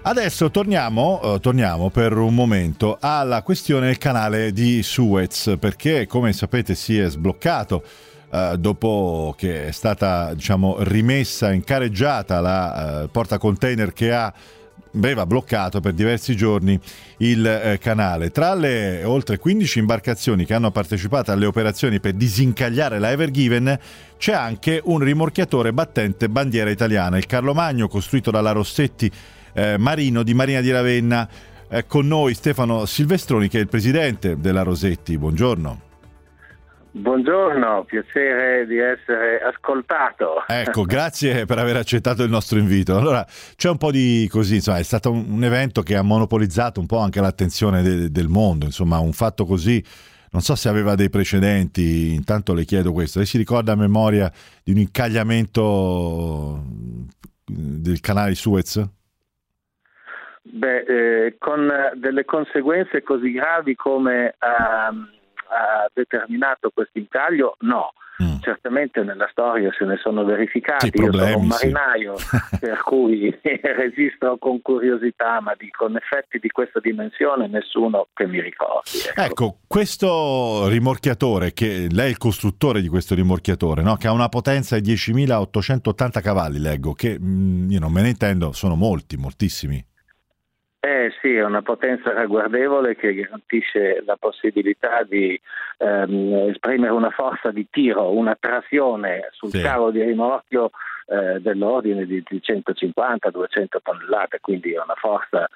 [0.03, 6.33] Adesso torniamo, eh, torniamo, per un momento alla questione del canale di Suez, perché come
[6.33, 7.85] sapete si è sbloccato
[8.33, 14.33] eh, dopo che è stata diciamo, rimessa in careggiata la eh, porta container che ha
[14.97, 16.81] aveva bloccato per diversi giorni
[17.19, 18.31] il eh, canale.
[18.31, 23.79] Tra le oltre 15 imbarcazioni che hanno partecipato alle operazioni per disincagliare la Ever Given
[24.17, 29.13] c'è anche un rimorchiatore battente bandiera italiana, il Carlo Magno costruito dalla Rossetti
[29.53, 31.29] eh, Marino di Marina di Ravenna.
[31.69, 35.17] È con noi Stefano Silvestroni che è il presidente della Rosetti.
[35.17, 35.89] Buongiorno.
[36.93, 40.45] Buongiorno, piacere di essere ascoltato.
[40.49, 42.97] Ecco, grazie per aver accettato il nostro invito.
[42.97, 46.81] Allora, c'è un po' di così, insomma, è stato un, un evento che ha monopolizzato
[46.81, 49.83] un po' anche l'attenzione de, del mondo, insomma, un fatto così,
[50.33, 54.31] non so se aveva dei precedenti, intanto le chiedo questo, lei si ricorda a memoria
[54.65, 56.65] di un incagliamento
[57.45, 58.85] del canale Suez?
[60.53, 65.09] Beh, eh, con delle conseguenze così gravi come um,
[65.51, 67.93] ha determinato questo incaglio, no.
[68.23, 68.41] Mm.
[68.41, 70.87] Certamente nella storia se ne sono verificati.
[70.87, 72.37] Sì, problemi, Io sono un marinaio, sì.
[72.61, 78.43] per cui registro con curiosità, ma di, con effetti di questa dimensione nessuno che mi
[78.43, 78.99] ricordi.
[79.09, 83.97] Ecco, ecco questo rimorchiatore, che lei è il costruttore di questo rimorchiatore, no?
[83.97, 88.53] che ha una potenza di 10.880 cavalli, leggo, che mm, io non me ne intendo,
[88.53, 89.83] sono molti, moltissimi.
[90.83, 95.39] Eh sì, è una potenza ragguardevole che garantisce la possibilità di
[95.77, 99.61] ehm, esprimere una forza di tiro, una trazione sul sì.
[99.61, 100.71] cavo di rimorchio
[101.07, 105.47] eh, dell'ordine di, di 150-200 tonnellate, quindi è una forza,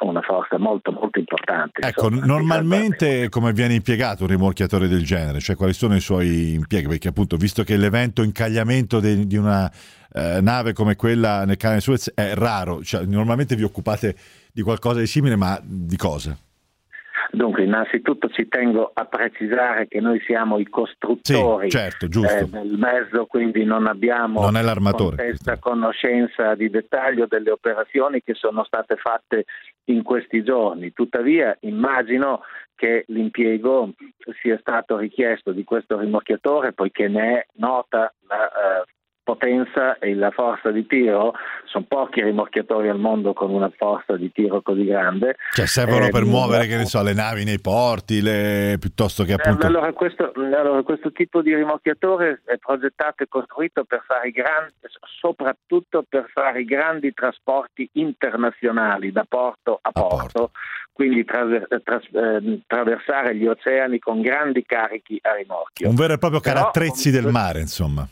[0.00, 1.80] una forza molto, molto importante.
[1.80, 5.40] Ecco, insomma, normalmente come viene impiegato un rimorchiatore del genere?
[5.40, 6.88] Cioè quali sono i suoi impieghi?
[6.88, 9.70] Perché appunto, visto che l'evento incagliamento de, di una
[10.12, 14.14] eh, nave come quella nel canale Suez è raro, cioè, normalmente vi occupate
[14.56, 16.34] di qualcosa di simile, ma di cosa?
[17.30, 22.78] Dunque, innanzitutto ci tengo a precisare che noi siamo i costruttori sì, certo, eh, del
[22.78, 29.44] mezzo, quindi non abbiamo non questa conoscenza di dettaglio delle operazioni che sono state fatte
[29.88, 30.94] in questi giorni.
[30.94, 32.40] Tuttavia immagino
[32.74, 33.92] che l'impiego
[34.40, 38.95] sia stato richiesto di questo rimorchiatore poiché ne è nota la eh,
[39.26, 41.32] potenza e la forza di tiro
[41.64, 45.34] sono pochi rimorchiatori al mondo con una forza di tiro così grande.
[45.52, 48.76] Cioè servono eh, per muovere, che ne so, le navi nei porti, le...
[48.78, 49.64] piuttosto che appunto...
[49.64, 54.74] Eh, allora, questo, allora, questo, tipo di rimorchiatore è progettato e costruito per fare grandi,
[55.18, 60.16] soprattutto per fare i grandi trasporti internazionali da porto a, a porto.
[60.16, 60.50] porto
[60.92, 65.90] quindi traver- tras- eh, attraversare gli oceani con grandi carichi a rimorchio.
[65.90, 68.08] Un vero e proprio carattrezzi del mare, insomma.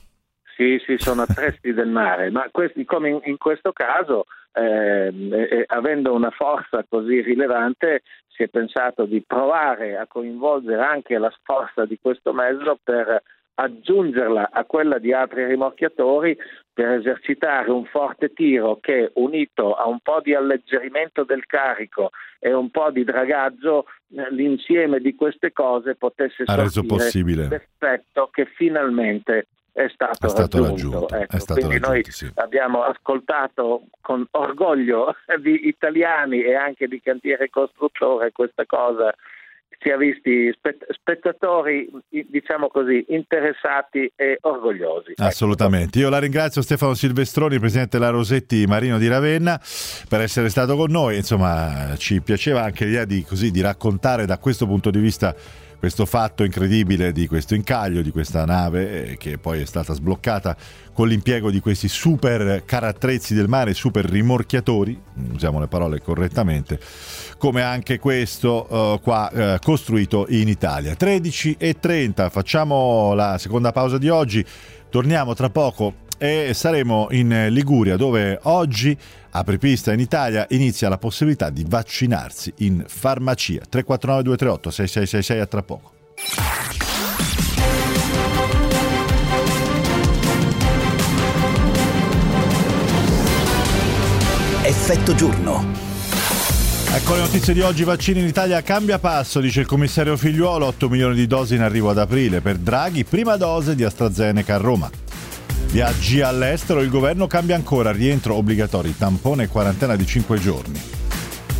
[0.57, 5.65] Sì, sì, sono attrezzi del mare, ma questi, come in, in questo caso, eh, eh,
[5.67, 11.85] avendo una forza così rilevante, si è pensato di provare a coinvolgere anche la forza
[11.87, 13.23] di questo mezzo per
[13.55, 16.37] aggiungerla a quella di altri rimorchiatori
[16.73, 22.53] per esercitare un forte tiro che unito a un po' di alleggerimento del carico e
[22.53, 23.87] un po' di dragaggio
[24.31, 27.49] l'insieme di queste cose potesse ha reso possibile.
[27.49, 31.01] l'effetto che finalmente è stato, è stato raggiunto.
[31.01, 31.15] raggiunto.
[31.17, 32.31] Ecco, è stato quindi raggiunto, noi sì.
[32.37, 39.13] abbiamo ascoltato con orgoglio di italiani e anche di cantiere costruttore questa cosa
[39.81, 40.51] si è visti
[40.89, 45.11] spettatori, diciamo così, interessati e orgogliosi.
[45.11, 45.25] Ecco.
[45.25, 45.99] Assolutamente.
[45.99, 49.61] Io la ringrazio Stefano Silvestroni, presidente della Rosetti Marino di Ravenna,
[50.09, 51.17] per essere stato con noi.
[51.17, 55.35] Insomma, ci piaceva anche l'idea di, così, di raccontare da questo punto di vista
[55.85, 60.57] questo fatto incredibile di questo incaglio di questa nave eh, che poi è stata sbloccata
[60.95, 64.99] con l'impiego di questi super carattrezzi del mare, super rimorchiatori,
[65.35, 66.81] usiamo le parole correttamente,
[67.37, 70.95] come anche questo uh, qua uh, costruito in Italia.
[70.95, 74.43] 13 e 30, facciamo la seconda pausa di oggi,
[74.89, 78.97] torniamo tra poco e saremo in Liguria dove oggi
[79.31, 83.63] apripista in Italia inizia la possibilità di vaccinarsi in farmacia.
[83.69, 85.93] 349 238 6666 a tra poco.
[94.63, 95.85] Effetto giorno.
[96.95, 100.89] Ecco le notizie di oggi, vaccini in Italia cambia passo, dice il commissario Figliuolo, 8
[100.89, 104.89] milioni di dosi in arrivo ad aprile, per Draghi prima dose di AstraZeneca a Roma.
[105.71, 110.81] Viaggi all'estero, il governo cambia ancora, rientro obbligatorio, tampone e quarantena di 5 giorni.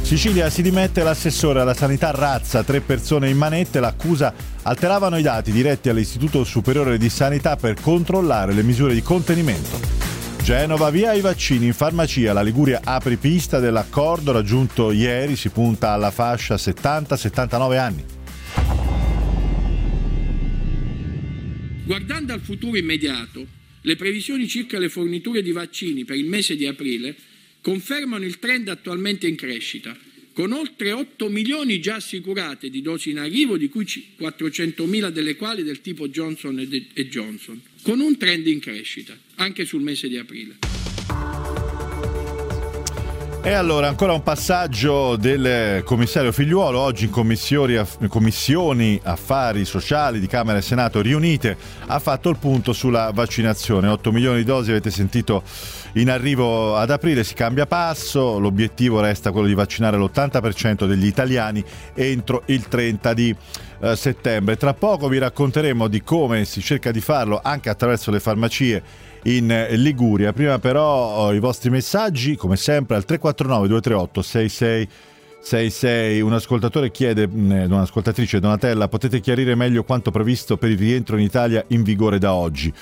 [0.03, 5.51] Sicilia si dimette l'assessore alla sanità Razza, tre persone in manette, l'accusa alteravano i dati
[5.51, 9.81] diretti all'Istituto Superiore di Sanità per controllare le misure di contenimento.
[10.43, 15.93] Genova via i vaccini in farmacia, la Liguria apre pista dell'accordo raggiunto ieri, si punta
[15.93, 18.05] alla fascia 70-79 anni.
[21.87, 23.47] Guardando al futuro immediato,
[23.87, 27.15] le previsioni circa le forniture di vaccini per il mese di aprile
[27.61, 29.97] confermano il trend attualmente in crescita,
[30.33, 35.37] con oltre 8 milioni già assicurate di dosi in arrivo, di cui 400 mila delle
[35.37, 36.57] quali del tipo Johnson
[37.09, 40.84] Johnson, con un trend in crescita anche sul mese di aprile.
[43.47, 47.11] E allora ancora un passaggio del commissario Figliuolo, oggi in
[48.09, 51.55] commissioni, affari sociali di Camera e Senato riunite
[51.89, 55.43] ha fatto il punto sulla vaccinazione, 8 milioni di dosi avete sentito
[55.97, 61.63] in arrivo ad aprile, si cambia passo, l'obiettivo resta quello di vaccinare l'80% degli italiani
[61.93, 63.37] entro il 30 di
[63.81, 64.57] eh, settembre.
[64.57, 68.83] Tra poco vi racconteremo di come si cerca di farlo anche attraverso le farmacie
[69.25, 70.33] in Liguria.
[70.33, 76.21] Prima però i vostri messaggi, come sempre, al 349 238 6666.
[76.21, 81.65] Un ascoltatore chiede, un'ascoltatrice Donatella, potete chiarire meglio quanto previsto per il rientro in Italia
[81.69, 82.73] in vigore da oggi?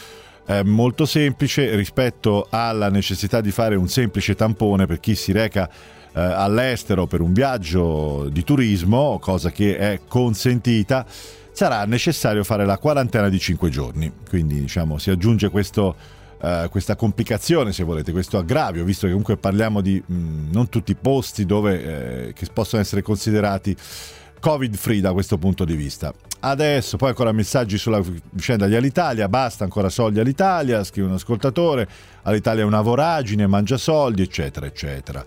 [0.45, 5.71] È molto semplice rispetto alla necessità di fare un semplice tampone per chi si reca
[6.15, 11.07] eh, all'estero per un viaggio di turismo, cosa che è consentita,
[11.53, 14.13] sarà necessario fare la quarantena di 5 giorni.
[14.29, 15.95] Quindi diciamo si aggiunge questo
[16.43, 20.91] Uh, questa complicazione, se volete, questo aggravio, visto che comunque parliamo di mh, non tutti
[20.91, 23.77] i posti dove, eh, che possono essere considerati
[24.41, 26.13] covid free da questo punto di vista.
[26.41, 31.89] Adesso poi ancora messaggi sulla vicenda di Alitalia, basta ancora soldi all'Italia, scrive un ascoltatore,
[32.23, 35.25] all'Italia è una voragine, mangia soldi, eccetera, eccetera.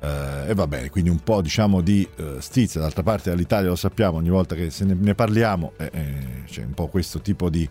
[0.00, 3.76] Uh, e va bene, quindi un po' diciamo di uh, stizza, d'altra parte all'Italia lo
[3.76, 7.68] sappiamo, ogni volta che ne, ne parliamo eh, eh, c'è un po' questo tipo di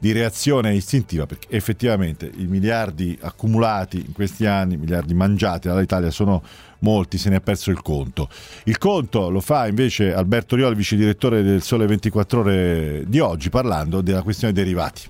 [0.00, 6.10] di reazione istintiva perché effettivamente i miliardi accumulati in questi anni, i miliardi mangiati dall'Italia
[6.10, 6.42] sono
[6.80, 8.28] molti, se ne è perso il conto.
[8.64, 13.50] Il conto lo fa invece Alberto Rioli, vice direttore del Sole 24 ore di oggi,
[13.50, 15.02] parlando della questione derivati.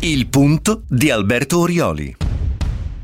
[0.00, 2.16] Il punto di Alberto Orioli.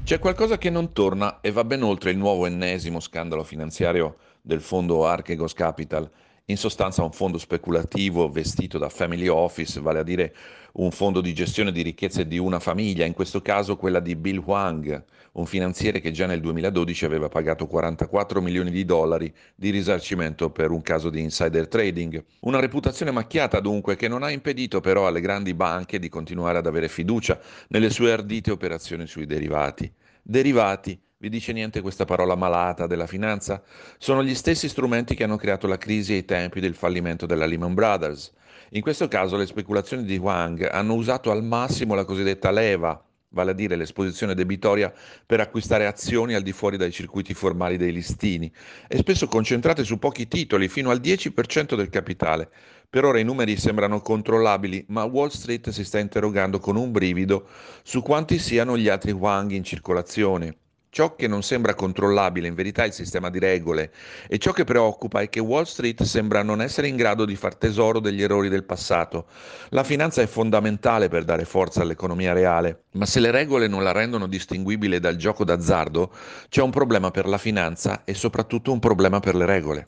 [0.05, 4.61] C'è qualcosa che non torna e va ben oltre il nuovo ennesimo scandalo finanziario del
[4.61, 6.09] fondo Archegos Capital
[6.49, 10.35] in sostanza un fondo speculativo vestito da family office, vale a dire
[10.75, 14.43] un fondo di gestione di ricchezze di una famiglia, in questo caso quella di Bill
[14.45, 20.51] Huang, un finanziere che già nel 2012 aveva pagato 44 milioni di dollari di risarcimento
[20.51, 22.23] per un caso di insider trading.
[22.41, 26.67] Una reputazione macchiata dunque che non ha impedito però alle grandi banche di continuare ad
[26.67, 29.93] avere fiducia nelle sue ardite operazioni sui derivati.
[30.23, 33.63] Derivati vi dice niente questa parola malata della finanza?
[33.97, 37.73] Sono gli stessi strumenti che hanno creato la crisi ai tempi del fallimento della Lehman
[37.73, 38.33] Brothers.
[38.73, 43.53] In questo caso le speculazioni di Wang hanno usato al massimo la cosiddetta leva, vale
[43.53, 44.93] a dire l'esposizione debitoria
[45.25, 48.53] per acquistare azioni al di fuori dai circuiti formali dei listini
[48.87, 52.51] e spesso concentrate su pochi titoli, fino al 10% del capitale.
[52.91, 57.49] Per ora i numeri sembrano controllabili, ma Wall Street si sta interrogando con un brivido
[57.83, 60.59] su quanti siano gli altri Wang in circolazione.
[60.97, 63.93] Ciò che non sembra controllabile in verità è il sistema di regole
[64.27, 67.55] e ciò che preoccupa è che Wall Street sembra non essere in grado di far
[67.55, 69.27] tesoro degli errori del passato.
[69.73, 73.93] La finanza è fondamentale per dare forza all'economia reale, ma se le regole non la
[73.93, 76.11] rendono distinguibile dal gioco d'azzardo,
[76.49, 79.85] c'è un problema per la finanza e soprattutto un problema per le regole.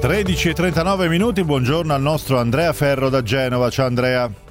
[0.00, 3.70] E 39 minuti, buongiorno al nostro Andrea Ferro da Genova.
[3.70, 4.46] Ciao Andrea.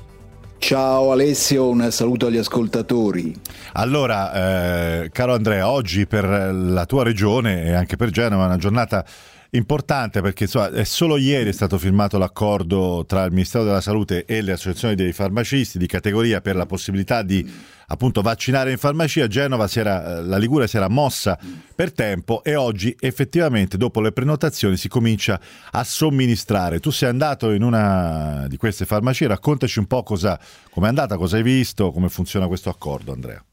[0.59, 3.33] Ciao Alessio, un saluto agli ascoltatori.
[3.73, 8.57] Allora, eh, caro Andrea, oggi per la tua regione e anche per Genova è una
[8.57, 9.05] giornata
[9.51, 14.25] importante perché insomma, è solo ieri è stato firmato l'accordo tra il Ministero della Salute
[14.25, 17.49] e le associazioni dei farmacisti di categoria per la possibilità di
[17.87, 19.27] appunto vaccinare in farmacia.
[19.27, 21.37] Genova si era, la Liguria si era mossa
[21.73, 25.39] per tempo e oggi effettivamente dopo le prenotazioni si comincia
[25.71, 26.79] a somministrare.
[26.79, 30.39] Tu sei andato in una di queste farmacie, raccontaci un po' cosa,
[30.69, 33.43] com'è andata, cosa hai visto, come funziona questo accordo Andrea.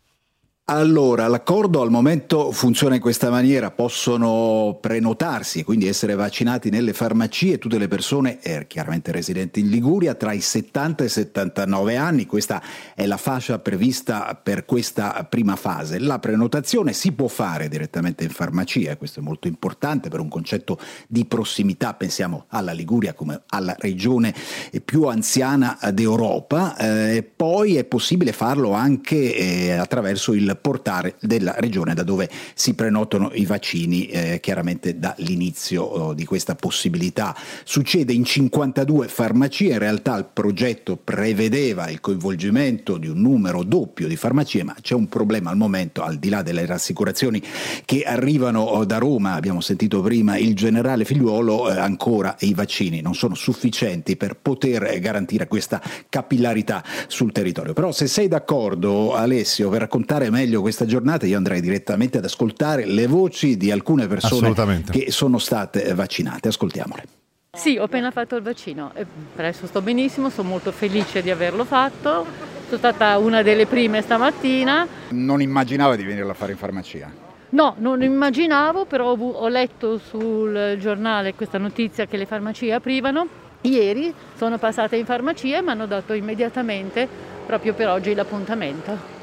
[0.67, 7.59] Allora, l'accordo al momento funziona in questa maniera, possono prenotarsi quindi essere vaccinati nelle farmacie
[7.59, 12.25] tutte le persone, eh, chiaramente residenti in Liguria, tra i 70 e i 79 anni,
[12.25, 12.63] questa
[12.95, 15.99] è la fascia prevista per questa prima fase.
[15.99, 20.79] La prenotazione si può fare direttamente in farmacia, questo è molto importante per un concetto
[21.07, 24.35] di prossimità, pensiamo alla Liguria come alla regione
[24.83, 31.95] più anziana d'Europa, eh, poi è possibile farlo anche eh, attraverso il portare della regione
[31.95, 37.37] da dove si prenotano i vaccini eh, chiaramente dall'inizio oh, di questa possibilità.
[37.65, 44.09] Succede in 52 farmacie, in realtà il progetto prevedeva il coinvolgimento di un numero doppio
[44.09, 47.43] di farmacie, ma c'è un problema al momento, al di là delle rassicurazioni
[47.85, 53.01] che arrivano oh, da Roma, abbiamo sentito prima il generale Figliuolo, eh, ancora i vaccini
[53.01, 57.73] non sono sufficienti per poter garantire questa capillarità sul territorio.
[57.73, 62.87] Però se sei d'accordo Alessio per raccontare meglio questa giornata io andrei direttamente ad ascoltare
[62.87, 64.53] le voci di alcune persone
[64.91, 66.49] che sono state vaccinate.
[66.49, 67.05] Ascoltiamole.
[67.53, 71.65] Sì, ho appena fatto il vaccino e adesso sto benissimo, sono molto felice di averlo
[71.65, 72.27] fatto.
[72.67, 74.87] Sono stata una delle prime stamattina.
[75.11, 77.11] Non immaginava di venirlo a fare in farmacia?
[77.51, 83.29] No, non immaginavo, però ho letto sul giornale questa notizia che le farmacie aprivano.
[83.61, 87.09] Ieri sono passata in farmacia e mi hanno dato immediatamente,
[87.47, 89.14] proprio per oggi, l'appuntamento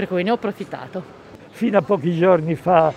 [0.00, 1.18] per cui ne ho approfittato.
[1.50, 2.90] Fino a pochi giorni fa,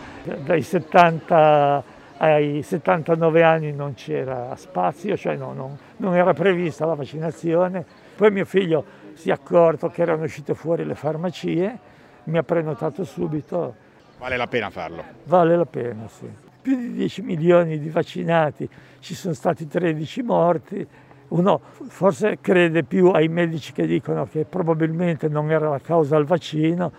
[0.45, 1.83] dai 70
[2.17, 7.85] ai 79 anni non c'era spazio, cioè no, non, non era prevista la vaccinazione.
[8.15, 8.85] Poi mio figlio
[9.15, 11.77] si è accorto che erano uscite fuori le farmacie,
[12.25, 13.75] mi ha prenotato subito.
[14.17, 15.03] Vale la pena farlo?
[15.25, 16.31] Vale la pena, sì.
[16.61, 20.87] Più di 10 milioni di vaccinati, ci sono stati 13 morti,
[21.33, 26.25] uno forse crede più ai medici che dicono che probabilmente non era la causa il
[26.25, 26.91] vaccino.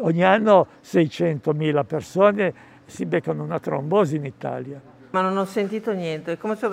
[0.00, 4.80] Ogni anno 600.000 persone si beccano una trombosi in Italia.
[5.10, 6.68] Ma non ho sentito niente, come se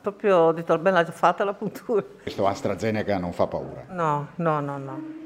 [0.00, 2.02] proprio ho detto, bella fatta la puntura.
[2.22, 3.86] Questo AstraZeneca non fa paura?
[3.90, 5.24] No, no, no, no.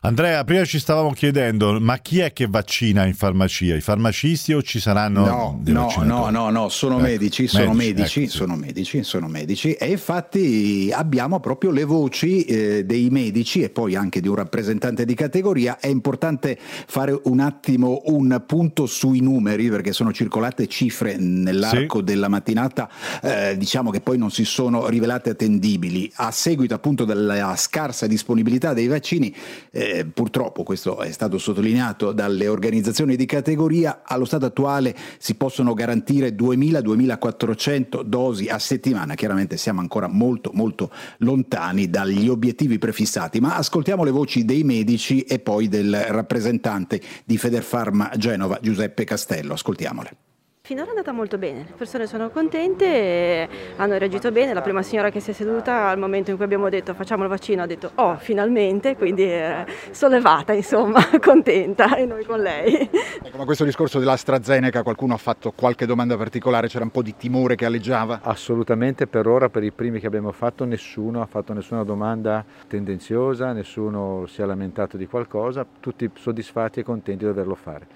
[0.00, 3.74] Andrea, prima ci stavamo chiedendo, ma chi è che vaccina in farmacia?
[3.74, 7.06] I farmacisti o ci saranno no, no, no, no, no, sono ecco.
[7.06, 8.36] medici, sono Medici, medici, ecco, sì.
[8.36, 13.96] sono medici, sono medici e infatti abbiamo proprio le voci eh, dei medici e poi
[13.96, 15.78] anche di un rappresentante di categoria.
[15.80, 22.04] È importante fare un attimo un punto sui numeri perché sono circolate cifre nell'arco Sì.
[22.04, 22.88] della mattinata,
[23.20, 26.08] eh, diciamo che poi non si sono rivelate attendibili.
[26.16, 29.34] A seguito appunto della scarsa disponibilità dei vaccini,
[29.72, 35.34] eh, eh, purtroppo questo è stato sottolineato dalle organizzazioni di categoria, allo stato attuale si
[35.34, 43.40] possono garantire 2000-2400 dosi a settimana, chiaramente siamo ancora molto molto lontani dagli obiettivi prefissati,
[43.40, 49.54] ma ascoltiamo le voci dei medici e poi del rappresentante di Federfarma Genova Giuseppe Castello,
[49.54, 50.27] ascoltiamole.
[50.68, 54.82] Finora è andata molto bene, le persone sono contente, e hanno reagito bene, la prima
[54.82, 57.66] signora che si è seduta al momento in cui abbiamo detto facciamo il vaccino ha
[57.66, 62.86] detto oh finalmente, quindi è sollevata insomma, contenta e noi con lei.
[63.22, 67.16] Ecco, ma questo discorso dell'AstraZeneca qualcuno ha fatto qualche domanda particolare, c'era un po' di
[67.16, 68.20] timore che alleggiava?
[68.22, 73.52] Assolutamente, per ora per i primi che abbiamo fatto nessuno ha fatto nessuna domanda tendenziosa,
[73.52, 77.86] nessuno si è lamentato di qualcosa, tutti soddisfatti e contenti di doverlo fare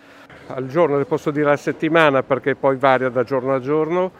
[0.46, 4.10] al giorno, posso dire a settimana perché poi varia da giorno a giorno,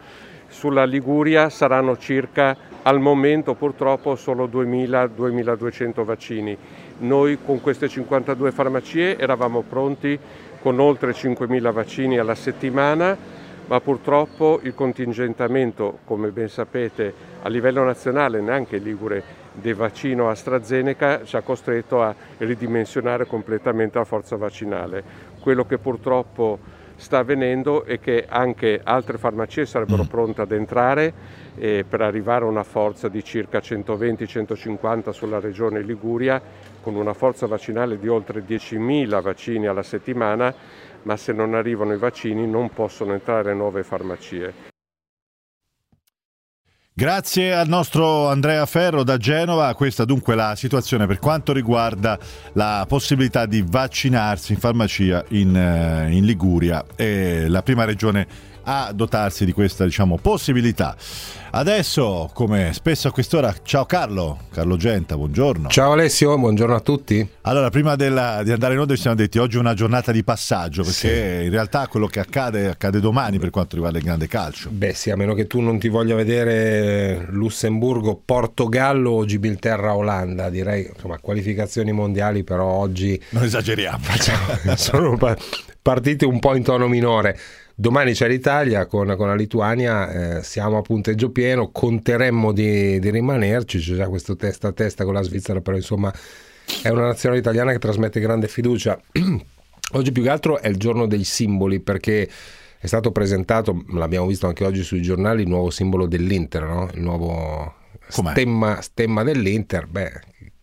[0.47, 6.57] sulla Liguria saranno circa al momento purtroppo solo 2000-2200 vaccini.
[6.99, 10.17] Noi con queste 52 farmacie eravamo pronti
[10.61, 13.17] con oltre 5000 vaccini alla settimana,
[13.65, 21.23] ma purtroppo il contingentamento, come ben sapete, a livello nazionale, neanche Ligure, del vaccino AstraZeneca
[21.23, 25.31] ci ha costretto a ridimensionare completamente la forza vaccinale.
[25.43, 26.57] Quello che purtroppo
[26.95, 31.13] sta avvenendo è che anche altre farmacie sarebbero pronte ad entrare
[31.55, 36.41] eh, per arrivare a una forza di circa 120-150 sulla regione Liguria
[36.81, 40.55] con una forza vaccinale di oltre 10.000 vaccini alla settimana,
[41.01, 44.71] ma se non arrivano i vaccini non possono entrare nuove farmacie.
[46.95, 52.19] Grazie al nostro Andrea Ferro da Genova, questa dunque la situazione per quanto riguarda
[52.53, 58.27] la possibilità di vaccinarsi in farmacia in, eh, in Liguria, la prima regione
[58.63, 60.95] a dotarsi di questa diciamo, possibilità.
[61.55, 65.69] Adesso, come spesso a quest'ora, ciao Carlo, Carlo Genta, buongiorno.
[65.69, 67.27] Ciao Alessio, buongiorno a tutti.
[67.41, 70.23] Allora, prima della, di andare in onda ci siamo detti oggi è una giornata di
[70.23, 71.45] passaggio, perché sì.
[71.45, 74.69] in realtà quello che accade accade domani per quanto riguarda il grande calcio.
[74.71, 80.49] Beh sì, a meno che tu non ti voglia vedere Lussemburgo, Portogallo o Gibilterra, Olanda,
[80.49, 83.21] direi, insomma, qualificazioni mondiali però oggi...
[83.29, 83.99] Non esageriamo.
[84.01, 85.19] Facciamo, sono
[85.83, 87.37] partite un po' in tono minore.
[87.75, 93.09] Domani c'è l'Italia con, con la Lituania, eh, siamo a punteggio pieno, conteremmo di, di,
[93.09, 96.13] rimanerci, c'è già questo testa a testa con la Svizzera, però insomma
[96.83, 98.99] è una nazione italiana che trasmette grande fiducia.
[99.93, 102.29] oggi più che altro è il giorno dei simboli perché
[102.77, 106.89] è stato presentato, l'abbiamo visto anche oggi sui giornali, il nuovo simbolo dell'Inter, no?
[106.93, 107.73] il nuovo
[108.07, 110.11] stemma, stemma, dell'Inter, beh,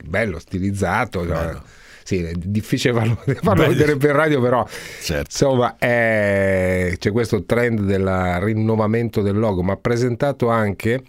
[0.05, 1.21] bello, stilizzato.
[1.21, 1.35] Bello.
[1.35, 1.61] Cioè,
[2.03, 4.67] sì, è difficile farlo, farlo vedere per radio, però
[5.03, 5.23] certo.
[5.23, 11.03] insomma è, c'è questo trend del rinnovamento del logo, ma ha presentato anche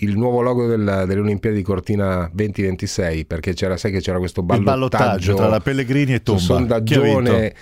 [0.00, 4.42] il nuovo logo del, delle Olimpiadi di Cortina 2026 perché c'era, sai che c'era questo
[4.42, 7.54] ballottaggio, ballottaggio tra la Pellegrini e Tomba sondaggione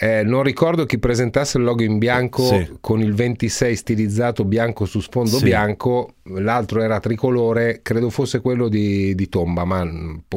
[0.00, 2.76] eh, non ricordo chi presentasse il logo in bianco sì.
[2.80, 5.44] con il 26 stilizzato bianco su sfondo sì.
[5.44, 9.84] bianco, l'altro era tricolore, credo fosse quello di, di Tomba, ma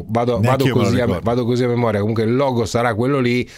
[0.06, 3.48] vado, vado, così a, vado così a memoria, comunque il logo sarà quello lì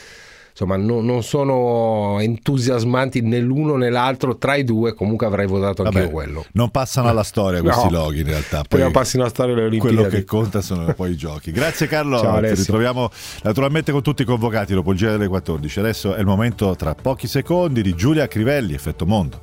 [0.55, 5.83] insomma no, non sono entusiasmanti né l'uno né l'altro tra i due comunque avrei votato
[5.83, 6.45] anche io quello.
[6.53, 7.99] non passano alla storia questi no.
[7.99, 8.59] loghi in realtà.
[8.59, 9.97] Poi Prima passino alla storia delle Olimpiadi.
[9.97, 11.51] quello che conta sono poi i giochi.
[11.51, 12.21] Grazie Carlo.
[12.21, 13.11] Ciao, ci ritroviamo
[13.43, 16.95] naturalmente con tutti i convocati dopo il giro delle 14 adesso è il momento tra
[16.95, 19.41] pochi secondi di Giulia Crivelli Effetto Mondo.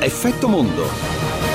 [0.00, 1.49] Effetto Mondo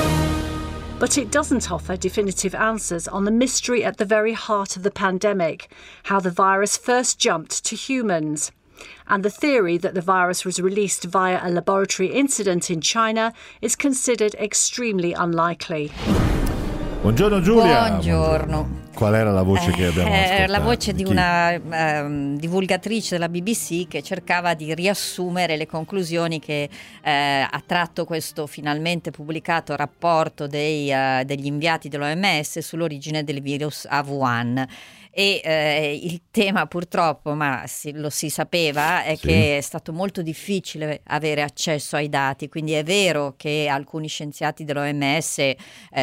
[1.05, 4.89] But it doesn't offer definitive answers on the mystery at the very heart of the
[4.89, 5.69] pandemic
[6.05, 8.51] how the virus first jumped to humans.
[9.07, 13.75] And the theory that the virus was released via a laboratory incident in China is
[13.75, 15.91] considered extremely unlikely.
[17.05, 17.87] Buongiorno Giulia.
[17.87, 18.83] Buongiorno.
[18.95, 20.51] Qual era la voce che abbiamo eh, ascoltato?
[20.51, 26.39] La voce di, di una eh, divulgatrice della BBC che cercava di riassumere le conclusioni
[26.39, 26.67] che
[27.03, 33.85] eh, ha tratto questo finalmente pubblicato rapporto dei, uh, degli inviati dell'OMS sull'origine del virus
[33.87, 34.67] a Wuhan
[35.17, 39.27] e eh, il tema purtroppo, ma si, lo si sapeva, è sì.
[39.27, 44.65] che è stato molto difficile avere accesso ai dati, quindi è vero che alcuni scienziati
[44.65, 45.55] dell'OMS eh,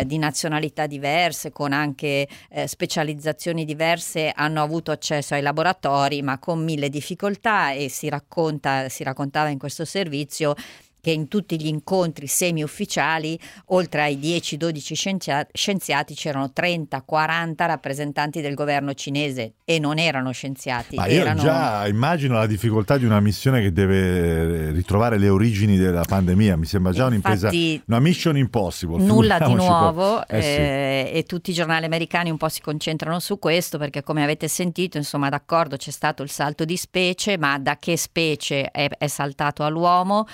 [0.06, 6.64] di nazionalità diverse, con anche eh, specializzazioni diverse, hanno avuto accesso ai laboratori, ma con
[6.64, 10.54] mille difficoltà e si, racconta, si raccontava in questo servizio
[11.02, 13.36] che in tutti gli incontri semi-ufficiali,
[13.66, 20.94] oltre ai 10-12 scienziati, c'erano 30-40 rappresentanti del governo cinese e non erano scienziati.
[20.94, 21.42] Ma io erano...
[21.42, 26.66] già immagino la difficoltà di una missione che deve ritrovare le origini della pandemia, mi
[26.66, 27.50] sembra già un'impresa,
[27.86, 29.02] una mission impossible.
[29.02, 30.24] Nulla di nuovo.
[30.28, 30.48] Eh sì.
[30.48, 34.46] eh, e tutti i giornali americani un po' si concentrano su questo perché come avete
[34.46, 39.08] sentito, insomma, d'accordo c'è stato il salto di specie, ma da che specie è, è
[39.08, 40.28] saltato all'uomo?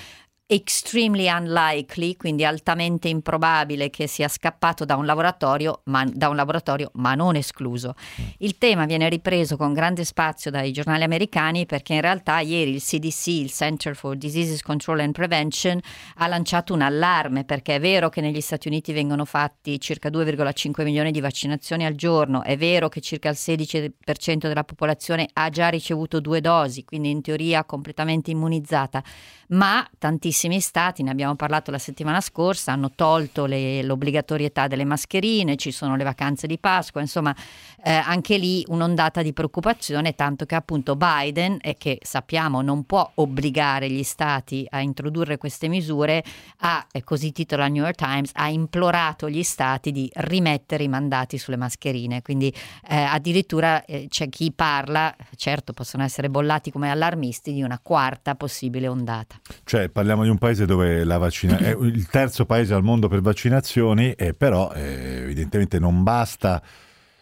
[0.51, 6.91] Extremely unlikely, quindi altamente improbabile che sia scappato da un laboratorio, ma, da un laboratorio,
[6.95, 7.95] ma non escluso.
[8.39, 12.83] Il tema viene ripreso con grande spazio dai giornali americani perché in realtà ieri il
[12.83, 15.79] CDC, il Center for Diseases Control and Prevention,
[16.15, 20.83] ha lanciato un allarme perché è vero che negli Stati Uniti vengono fatti circa 2,5
[20.83, 23.93] milioni di vaccinazioni al giorno, è vero che circa il 16%
[24.39, 29.05] della popolazione ha già ricevuto due dosi, quindi in teoria completamente immunizzata,
[29.49, 35.57] ma tantissimi stati, ne abbiamo parlato la settimana scorsa, hanno tolto le, l'obbligatorietà delle mascherine,
[35.57, 37.35] ci sono le vacanze di Pasqua, insomma
[37.83, 43.11] eh, anche lì un'ondata di preoccupazione, tanto che appunto Biden, e che sappiamo non può
[43.15, 46.23] obbligare gli stati a introdurre queste misure,
[46.59, 51.57] ha, così titola New York Times, ha implorato gli stati di rimettere i mandati sulle
[51.57, 52.53] mascherine, quindi
[52.89, 58.35] eh, addirittura eh, c'è chi parla, certo possono essere bollati come allarmisti, di una quarta
[58.35, 59.41] possibile ondata.
[59.65, 63.21] Cioè, parliamo di un paese dove la vaccina è il terzo paese al mondo per
[63.21, 66.63] vaccinazioni, e però eh, evidentemente non basta.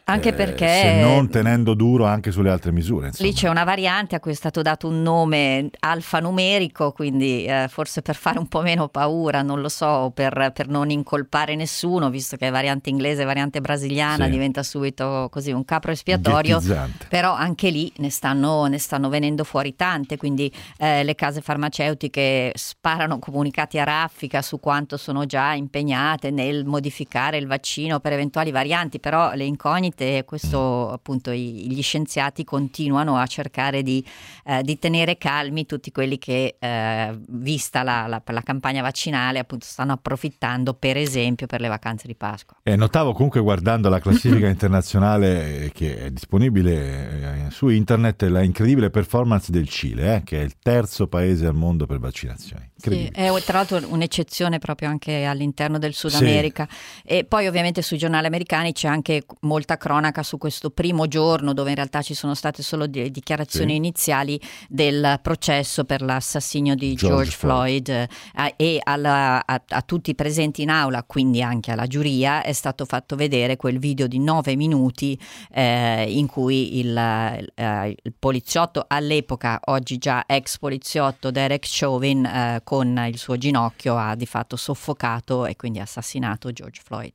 [0.09, 3.09] Anche eh, perché se non tenendo duro anche sulle altre misure.
[3.09, 3.29] Insomma.
[3.29, 8.03] Lì c'è una variante a cui è stato dato un nome alfanumerico, quindi eh, forse
[8.03, 12.37] per fare un po' meno paura, non lo so, per, per non incolpare nessuno, visto
[12.37, 14.31] che è variante inglese e variante brasiliana, Sì.
[14.31, 16.61] diventa subito così un capro espiatorio.
[17.09, 22.53] Però anche lì ne stanno, ne stanno venendo fuori tante, quindi eh, le case farmaceutiche
[22.55, 28.53] sparano comunicati a raffica su quanto sono già impegnate nel modificare il vaccino per eventuali
[28.53, 29.95] varianti, però le incognite,
[30.25, 34.05] questo appunto i- gli scienziati continuano a cercare di,
[34.45, 39.65] eh, di tenere calmi tutti quelli che, eh, vista la, la- la campagna vaccinale, appunto
[39.67, 42.57] stanno approfittando per esempio per le vacanze di Pasqua.
[42.63, 48.43] Eh, notavo comunque guardando la classifica internazionale eh, che è disponibile eh, su internet la
[48.43, 52.71] incredibile performance del Cile, eh, che è il terzo paese al mondo per vaccinazioni.
[52.91, 53.37] Sì, Incredibile.
[53.39, 56.23] è tra l'altro un'eccezione proprio anche all'interno del Sud Sì.
[56.25, 56.69] America
[57.05, 61.71] e poi ovviamente sui giornali americani c'è anche molta cronaca su questo primo giorno dove
[61.71, 63.77] in realtà ci sono state solo di- dichiarazioni Sì.
[63.77, 68.09] iniziali del processo per l'assassinio di George George, Floyd, eh,
[68.57, 72.85] e alla- a, a tutti i presenti in aula, quindi anche alla giuria, è stato
[72.85, 75.19] fatto vedere quel video di nove minuti
[75.53, 82.61] eh, in cui il, eh, il poliziotto all'epoca, oggi già ex poliziotto Derek Chauvin, eh,
[82.77, 87.13] con il suo ginocchio ha di fatto soffocato e quindi assassinato George Floyd.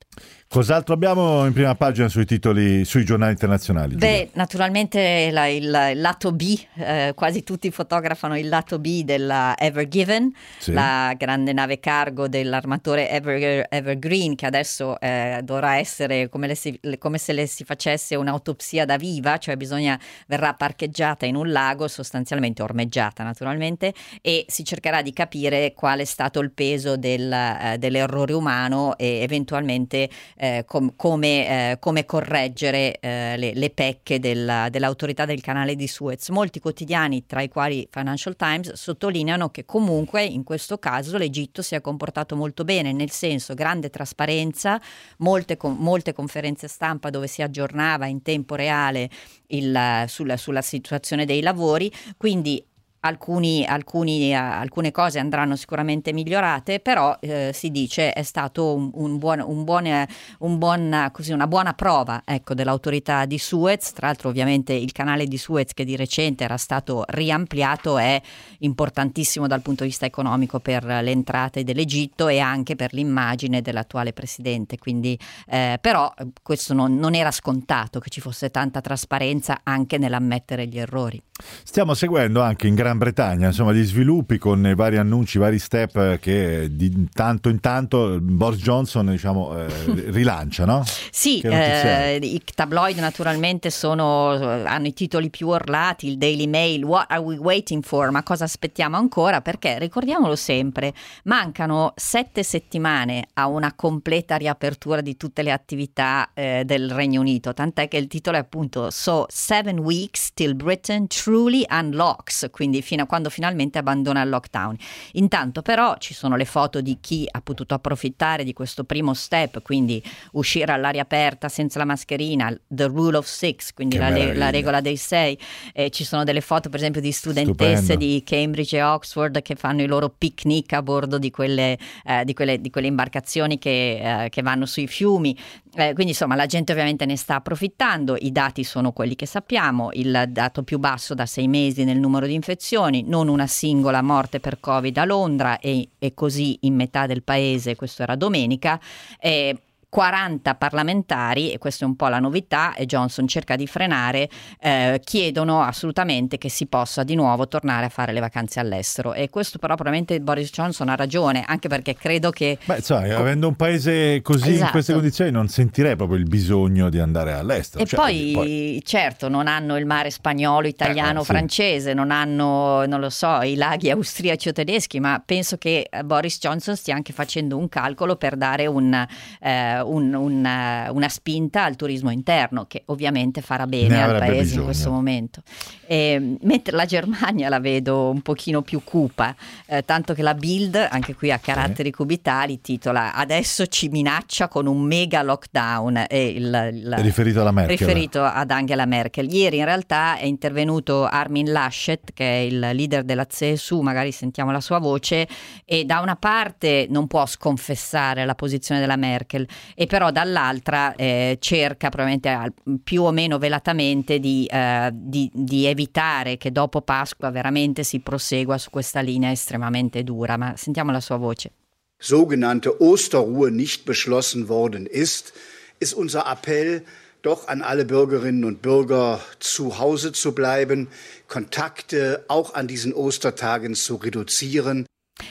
[0.48, 3.92] Cos'altro abbiamo in prima pagina sui titoli, sui giornali internazionali?
[3.96, 4.08] Giulia?
[4.08, 9.56] Beh, naturalmente la- il, il lato B, eh, quasi tutti fotografano il lato B della
[9.58, 10.72] Ever Given, Sì.
[10.74, 16.80] la grande nave cargo dell'armatore Ever, Evergreen, che adesso eh, dovrà essere come, le si-
[16.98, 19.98] come se le si facesse un'autopsia da viva, cioè bisogna,
[20.28, 25.41] verrà parcheggiata in un lago, sostanzialmente ormeggiata naturalmente, e si cercherà di capire
[25.74, 31.80] qual è stato il peso del, eh, dell'errore umano e eventualmente eh, com- come, eh,
[31.80, 36.30] come correggere eh, le, le pecche della- dell'autorità del canale di Suez.
[36.30, 41.76] Molti quotidiani, tra i quali Financial Times, sottolineano che comunque in questo caso l'Egitto si
[41.76, 44.80] è comportato molto bene, nel senso grande trasparenza,
[45.18, 49.10] molte, con- molte conferenze stampa dove si aggiornava in tempo reale
[49.48, 52.64] il- sulla, sulla situazione dei lavori, quindi
[53.04, 58.92] Alcuni, alcuni, eh, alcune cose andranno sicuramente migliorate, però eh, si dice è stato un,
[58.94, 60.08] un buon, un buon, eh,
[60.40, 63.94] un buon, così, una buona prova ecco, dell'autorità di Suez.
[63.94, 68.22] Tra l'altro ovviamente il canale di Suez che di recente era stato riampliato è
[68.60, 74.14] importantissimo dal punto di vista economico per le entrate dell'Egitto e anche per l'immagine dell'attuale
[74.14, 74.78] presidente.
[74.78, 80.68] Quindi, eh, però questo non, non era scontato che ci fosse tanta trasparenza anche nell'ammettere
[80.68, 81.20] gli errori.
[81.64, 85.60] Stiamo seguendo anche in Gran Bretagna insomma, gli sviluppi con i vari annunci, i vari
[85.60, 89.68] step che di tanto in tanto Boris Johnson diciamo, eh,
[90.12, 90.84] rilancia, no?
[91.10, 97.06] Sì, eh, i tabloid naturalmente sono, hanno i titoli più orlati, il Daily Mail, What
[97.10, 98.12] are we waiting for?
[98.12, 99.42] Ma cosa aspettiamo ancora?
[99.42, 100.94] Perché ricordiamolo sempre,
[101.26, 107.54] mancano sette settimane a una completa riapertura di tutte le attività eh, del Regno Unito,
[107.54, 112.84] tant'è che il titolo è appunto So Seven Weeks Till Britain Truly Unlocks, quindi quindi
[112.84, 114.76] fino a quando finalmente abbandona il lockdown.
[115.14, 119.62] Intanto però ci sono le foto di chi ha potuto approfittare di questo primo step,
[119.62, 120.04] quindi
[120.34, 124.98] uscire all'aria aperta senza la mascherina, the rule of six, quindi la, la, regola dei
[124.98, 125.38] sei.
[125.74, 128.06] Eh, ci sono delle foto per esempio di studentesse Stupendo.
[128.06, 132.34] di Cambridge e Oxford che fanno i loro picnic a bordo di quelle, eh, di
[132.34, 135.38] quelle, di quelle imbarcazioni che, eh, che, vanno sui fiumi.
[135.74, 139.90] Eh, quindi insomma la gente ovviamente ne sta approfittando, i dati sono quelli che sappiamo,
[139.94, 144.42] il dato più basso da sei mesi nel numero di infezioni, non una singola morte
[144.42, 148.80] per Covid a Londra e, e così in metà del paese, questo era domenica.
[149.18, 149.58] Eh,
[149.92, 154.30] 40 parlamentari, e questa è un po' la novità, e Johnson cerca di frenare,
[154.62, 159.14] eh, chiedono assolutamente che si possa di nuovo tornare a fare le vacanze all'estero.
[159.14, 162.58] E questo però probabilmente Boris Johnson ha ragione, anche perché credo che...
[162.64, 164.64] Beh, sai, avendo un paese così esatto.
[164.64, 167.84] in queste condizioni non sentirei proprio il bisogno di andare all'estero.
[167.84, 171.96] E cioè, poi, poi, certo, non hanno il mare spagnolo, italiano, eh, francese, sì.
[171.96, 176.38] non hanno, non lo so, i laghi austriaci o tedeschi, ma penso che eh, Boris
[176.40, 179.06] Johnson stia anche facendo un calcolo per dare un...
[179.42, 184.60] Eh, un, una, una, spinta al turismo interno che ovviamente farà bene al paese bisogno.
[184.60, 185.42] in questo momento.
[185.86, 189.36] E, mentre la Germania la vedo un pochino più cupa,
[189.68, 191.96] eh, tanto che la Bild, anche qui a caratteri sì.
[191.96, 196.06] cubitali, titola adesso ci minaccia con un mega lockdown.
[196.08, 197.78] E il, il, è riferito alla Merkel.
[197.78, 199.32] Riferito ad Angela Merkel.
[199.32, 204.52] Ieri in realtà è intervenuto Armin Laschet, che è il leader della CSU, magari sentiamo
[204.52, 205.28] la sua voce,
[205.66, 211.38] e da una parte non può sconfessare la posizione della Merkel e però dall'altra eh,
[211.40, 212.54] cerca probabilmente
[212.84, 218.58] più o meno velatamente di, eh, di, di, evitare che dopo Pasqua veramente si prosegua
[218.58, 220.38] su questa linea estremamente dura.
[220.38, 221.52] Ma sentiamo la sua voce.
[221.98, 225.34] Sogenannte Osterruhe nicht beschlossen worden ist,
[225.80, 226.84] ist unser Appell
[227.22, 230.88] doch an alle Bürgerinnen und Bürger zu Hause zu bleiben,
[231.28, 234.86] Kontakte auch an diesen Ostertagen zu reduzieren.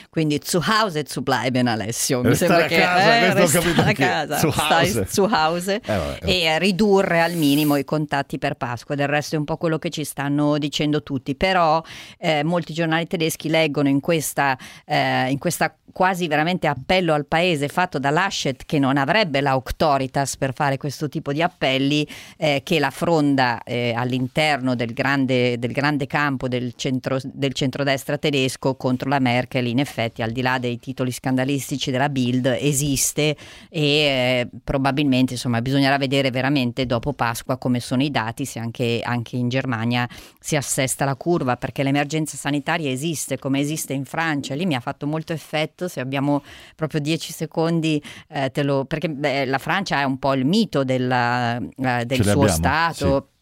[0.08, 5.06] Quindi zu Hause zu bleiben Alessio, mi sembra che casa, eh, a casa, zu stai
[5.06, 9.44] zu Hause eh, e ridurre al minimo i contatti per Pasqua, del resto è un
[9.44, 11.82] po' quello che ci stanno dicendo tutti, però
[12.18, 17.68] eh, molti giornali tedeschi leggono in questa, eh, in questa quasi veramente appello al paese
[17.68, 22.78] fatto da Laschet che non avrebbe l'auctoritas per fare questo tipo di appelli eh, che
[22.78, 29.08] la fronda eh, all'interno del grande, del grande campo del, centro, del centrodestra tedesco contro
[29.08, 33.36] la Merkel in effetti al di là dei titoli scandalistici della Bild esiste
[33.68, 39.00] e eh, probabilmente insomma bisognerà vedere veramente dopo Pasqua come sono i dati se anche,
[39.02, 40.08] anche in Germania
[40.38, 44.80] si assesta la curva perché l'emergenza sanitaria esiste come esiste in Francia lì mi ha
[44.80, 46.42] fatto molto effetto se abbiamo
[46.76, 51.56] proprio dieci secondi, eh, lo, perché beh, la Francia è un po' il mito della,
[51.56, 53.28] eh, del suo abbiamo, Stato.
[53.32, 53.38] Sì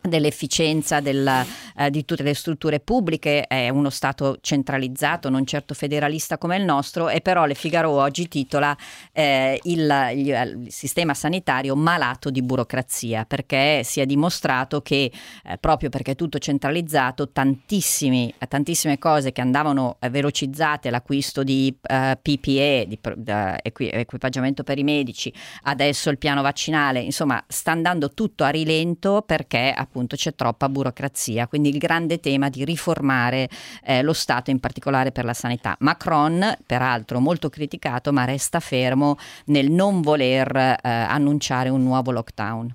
[0.00, 1.44] dell'efficienza della,
[1.76, 6.64] eh, di tutte le strutture pubbliche, è uno Stato centralizzato, non certo federalista come il
[6.64, 8.76] nostro, e però Le Figaro oggi titola
[9.12, 15.12] eh, il, il, il, sistema sanitario malato di burocrazia, perché si è dimostrato che
[15.44, 18.34] eh, proprio perché è tutto centralizzato, tantissime
[18.98, 22.98] cose che andavano eh, velocizzate, l'acquisto di eh, PPE, di
[23.62, 25.32] equi, equipaggiamento per i medici,
[25.64, 31.46] adesso il piano vaccinale, insomma sta andando tutto a rilento perché appunto c'è troppa burocrazia,
[31.46, 33.48] quindi il grande tema di riformare
[33.84, 35.76] eh, lo Stato, in particolare per la sanità.
[35.80, 39.16] Macron, peraltro molto criticato, ma resta fermo
[39.46, 42.74] nel non voler eh, annunciare un nuovo lockdown.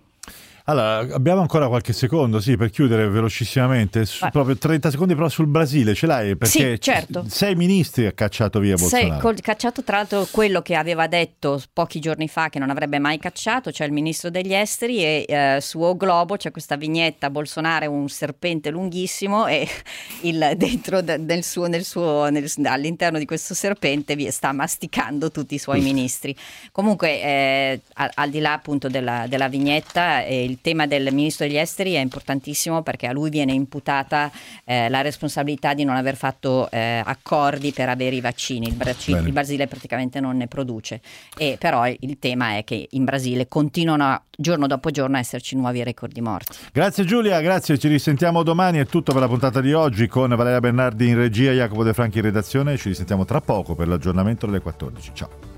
[0.67, 5.45] Allora, abbiamo ancora qualche secondo, sì, per chiudere velocissimamente, su, proprio 30 secondi però sul
[5.45, 6.35] Brasile, ce l'hai?
[6.35, 7.23] Perché sì, certo.
[7.27, 9.11] sei ministri ha cacciato via Bolsonaro.
[9.11, 12.97] Sei col, cacciato tra l'altro quello che aveva detto pochi giorni fa che non avrebbe
[12.97, 17.29] mai cacciato, cioè il ministro degli esteri e eh, su O Globo c'è questa vignetta,
[17.29, 19.67] Bolsonaro è un serpente lunghissimo e
[20.21, 25.59] il, dentro nel suo, nel suo, nel, all'interno di questo serpente sta masticando tutti i
[25.59, 26.35] suoi ministri.
[26.71, 31.13] Comunque, eh, al, al, di là appunto della, della vignetta, eh, il il tema del
[31.13, 34.31] ministro degli esteri è importantissimo perché a lui viene imputata
[34.63, 38.67] eh, la responsabilità di non aver fatto eh, accordi per avere i vaccini.
[38.67, 41.01] Il, Brasile, il Brasile praticamente non ne produce.
[41.37, 45.83] E però il tema è che in Brasile continuano giorno dopo giorno a esserci nuovi
[45.83, 46.57] record di morti.
[46.71, 48.79] Grazie Giulia, grazie, ci risentiamo domani.
[48.79, 52.17] È tutto per la puntata di oggi con Valeria Bernardi in regia, Jacopo De Franchi
[52.19, 52.77] in redazione.
[52.77, 55.11] Ci risentiamo tra poco per l'aggiornamento delle 14.
[55.13, 55.54] Ciao.